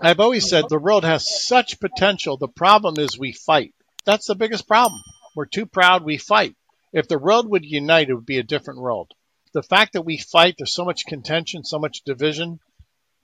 I've 0.00 0.20
always 0.20 0.48
said 0.48 0.64
the 0.68 0.78
world 0.78 1.04
has 1.04 1.46
such 1.46 1.80
potential. 1.80 2.36
The 2.36 2.48
problem 2.48 2.98
is 2.98 3.18
we 3.18 3.32
fight. 3.32 3.74
That's 4.04 4.26
the 4.26 4.34
biggest 4.34 4.68
problem. 4.68 5.00
We're 5.34 5.46
too 5.46 5.66
proud, 5.66 6.04
we 6.04 6.18
fight. 6.18 6.54
If 6.92 7.08
the 7.08 7.18
world 7.18 7.48
would 7.50 7.64
unite, 7.64 8.08
it 8.08 8.14
would 8.14 8.26
be 8.26 8.38
a 8.38 8.44
different 8.44 8.80
world. 8.80 9.12
The 9.52 9.62
fact 9.62 9.94
that 9.94 10.02
we 10.02 10.18
fight, 10.18 10.54
there's 10.58 10.74
so 10.74 10.84
much 10.84 11.06
contention, 11.06 11.64
so 11.64 11.78
much 11.78 12.02
division, 12.04 12.60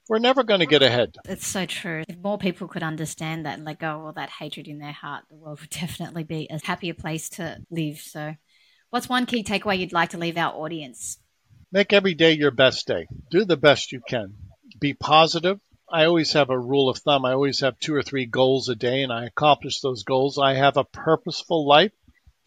we're 0.09 0.19
never 0.19 0.43
going 0.43 0.61
to 0.61 0.67
get 0.67 0.83
ahead. 0.83 1.17
It's 1.25 1.47
so 1.47 1.65
true. 1.65 2.03
If 2.09 2.19
more 2.19 2.37
people 2.37 2.69
could 2.69 2.83
understand 2.83 3.47
that 3.47 3.57
and 3.57 3.65
let 3.65 3.79
go 3.79 3.89
of 3.89 4.05
all 4.05 4.13
that 4.13 4.31
hatred 4.31 4.69
in 4.69 4.79
their 4.79 4.93
heart, 4.93 5.25
the 5.31 5.37
world 5.37 5.61
would 5.61 5.71
definitely 5.81 6.25
be 6.25 6.47
a 6.51 6.65
happier 6.65 6.95
place 6.95 7.29
to 7.31 7.59
live. 7.71 7.99
So, 7.99 8.35
what's 8.91 9.09
one 9.09 9.27
key 9.27 9.43
takeaway 9.43 9.79
you'd 9.79 9.93
like 9.93 10.11
to 10.11 10.19
leave 10.19 10.37
our 10.37 10.53
audience? 10.53 11.19
Make 11.73 11.93
every 11.93 12.15
day 12.15 12.33
your 12.33 12.51
best 12.51 12.87
day. 12.87 13.07
Do 13.31 13.45
the 13.45 13.57
best 13.57 13.93
you 13.93 14.01
can. 14.07 14.35
Be 14.79 14.95
positive. 14.95 15.59
I 15.91 16.07
always 16.07 16.33
have 16.33 16.51
a 16.51 16.59
rule 16.59 16.89
of 16.89 16.99
thumb. 16.99 17.25
I 17.25 17.33
always 17.33 17.61
have 17.61 17.79
two 17.79 17.95
or 17.95 18.03
three 18.03 18.27
goals 18.27 18.69
a 18.69 18.75
day, 18.75 19.03
and 19.03 19.13
I 19.13 19.27
accomplish 19.27 19.81
those 19.81 20.03
goals. 20.03 20.39
I 20.39 20.55
have 20.55 20.77
a 20.77 20.85
purposeful 20.85 21.67
life. 21.67 21.93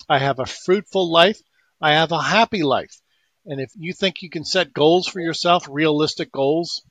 I 0.09 0.19
have 0.19 0.39
a 0.39 0.45
fruitful 0.45 1.11
life. 1.11 1.39
I 1.79 1.93
have 1.93 2.11
a 2.11 2.21
happy 2.21 2.63
life. 2.63 2.99
And 3.45 3.61
if 3.61 3.71
you 3.75 3.93
think 3.93 4.21
you 4.21 4.29
can 4.29 4.43
set 4.43 4.73
goals 4.73 5.07
for 5.07 5.21
yourself, 5.21 5.67
realistic 5.69 6.31
goals, 6.31 6.83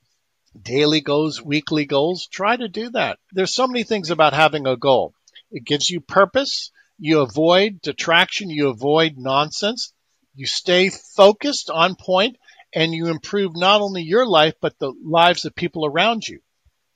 daily 0.59 1.01
goals, 1.01 1.41
weekly 1.41 1.85
goals, 1.85 2.27
try 2.27 2.55
to 2.55 2.67
do 2.67 2.89
that. 2.91 3.19
There's 3.31 3.53
so 3.53 3.67
many 3.67 3.83
things 3.83 4.09
about 4.09 4.33
having 4.33 4.65
a 4.65 4.77
goal. 4.77 5.13
It 5.51 5.65
gives 5.65 5.89
you 5.89 6.01
purpose. 6.01 6.71
You 6.97 7.19
avoid 7.19 7.81
detraction. 7.81 8.49
You 8.49 8.69
avoid 8.69 9.17
nonsense. 9.17 9.93
You 10.33 10.47
stay 10.47 10.89
focused 10.89 11.69
on 11.69 11.95
point 11.95 12.37
and 12.73 12.93
you 12.93 13.07
improve 13.07 13.55
not 13.55 13.81
only 13.81 14.03
your 14.03 14.25
life, 14.25 14.55
but 14.61 14.77
the 14.79 14.93
lives 15.03 15.45
of 15.45 15.55
people 15.55 15.85
around 15.85 16.27
you. 16.27 16.39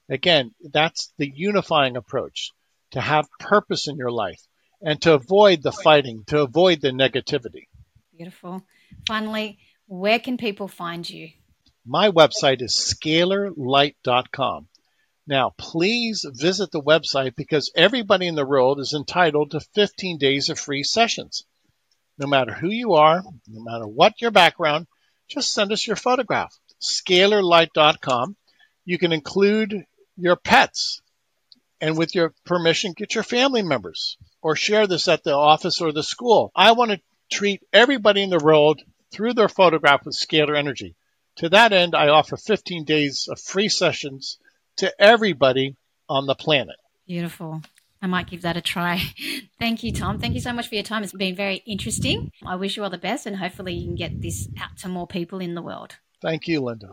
Again, 0.10 0.53
that's 0.62 1.13
the 1.17 1.31
unifying 1.34 1.95
approach 1.95 2.51
to 2.91 3.01
have 3.01 3.27
purpose 3.39 3.88
in 3.88 3.95
your 3.97 4.12
life 4.12 4.41
and 4.81 5.01
to 5.01 5.13
avoid 5.13 5.62
the 5.63 5.71
fighting, 5.71 6.23
to 6.27 6.41
avoid 6.41 6.81
the 6.81 6.89
negativity. 6.89 7.67
Beautiful. 8.15 8.62
Finally, 9.07 9.60
where 9.88 10.19
can 10.19 10.38
people 10.38 10.67
find 10.67 11.10
you? 11.10 11.29
My 11.86 12.12
website 12.12 12.62
is 12.62 12.73
scalarlight.com. 12.75 14.67
Now, 15.27 15.53
please 15.57 16.25
visit 16.29 16.71
the 16.71 16.81
website 16.81 17.36
because 17.36 17.71
everybody 17.75 18.27
in 18.27 18.36
the 18.36 18.45
world 18.45 18.79
is 18.79 18.93
entitled 18.93 19.51
to 19.51 19.62
15 19.75 20.17
days 20.17 20.49
of 20.49 20.60
free 20.60 20.84
sessions. 20.84 21.43
No 22.17 22.27
matter 22.27 22.53
who 22.53 22.69
you 22.69 22.93
are, 22.93 23.23
no 23.47 23.63
matter 23.63 23.88
what 23.88 24.19
your 24.19 24.31
background, 24.31 24.88
just 25.32 25.54
send 25.54 25.72
us 25.72 25.88
your 25.88 25.96
photograph. 25.96 26.56
Scalarlight.com. 26.82 28.36
You 28.86 28.98
can 28.98 29.12
include 29.12 29.86
your 30.17 30.36
pets 30.36 31.02
and 31.80 31.98
with 31.98 32.13
your 32.13 32.34
permission, 32.46 32.94
get 32.96 33.15
your 33.15 33.24
family 33.24 33.63
members 33.63 34.17
or 34.41 34.56
share 34.56 34.88
this 34.88 35.08
at 35.08 35.24
the 35.24 35.34
office 35.34 35.82
or 35.82 35.91
the 35.91 36.04
school. 36.04 36.52
I 36.56 36.74
want 36.74 36.91
to 36.91 37.02
treat 37.32 37.63
everybody 37.74 38.22
in 38.22 38.30
the 38.30 38.44
world 38.44 38.82
through 39.12 39.34
their 39.34 39.50
photograph 39.50 40.06
with 40.06 40.15
scalar 40.15 40.58
energy. 40.58 40.96
To 41.38 41.50
that 41.50 41.74
end, 41.74 41.96
I 41.96 42.10
offer 42.10 42.38
15 42.38 42.84
days 42.84 43.28
of 43.32 43.39
free 43.39 43.70
sessions 43.70 44.38
to 44.78 44.94
everybody 45.02 45.76
on 46.10 46.28
the 46.28 46.36
planet. 46.36 46.76
Beautiful. 47.08 47.62
I 48.02 48.08
might 48.08 48.28
give 48.28 48.42
that 48.42 48.58
a 48.58 48.62
try. 48.62 49.02
Thank 49.60 49.84
you, 49.84 49.92
Tom. 49.94 50.20
Thank 50.20 50.34
you 50.34 50.42
so 50.42 50.54
much 50.54 50.68
for 50.68 50.76
your 50.76 50.84
time. 50.84 51.04
It's 51.04 51.14
been 51.14 51.36
very 51.36 51.58
interesting. 51.68 52.32
I 52.46 52.56
wish 52.56 52.76
you 52.76 52.84
all 52.84 52.90
the 52.90 52.98
best 52.98 53.26
and 53.26 53.38
hopefully 53.38 53.74
you 53.74 53.86
can 53.86 53.96
get 53.96 54.22
this 54.22 54.48
out 54.60 54.78
to 54.80 54.90
more 54.90 55.08
people 55.08 55.40
in 55.40 55.54
the 55.54 55.62
world. 55.62 55.98
Thank 56.22 56.48
you, 56.48 56.62
Linda. 56.62 56.90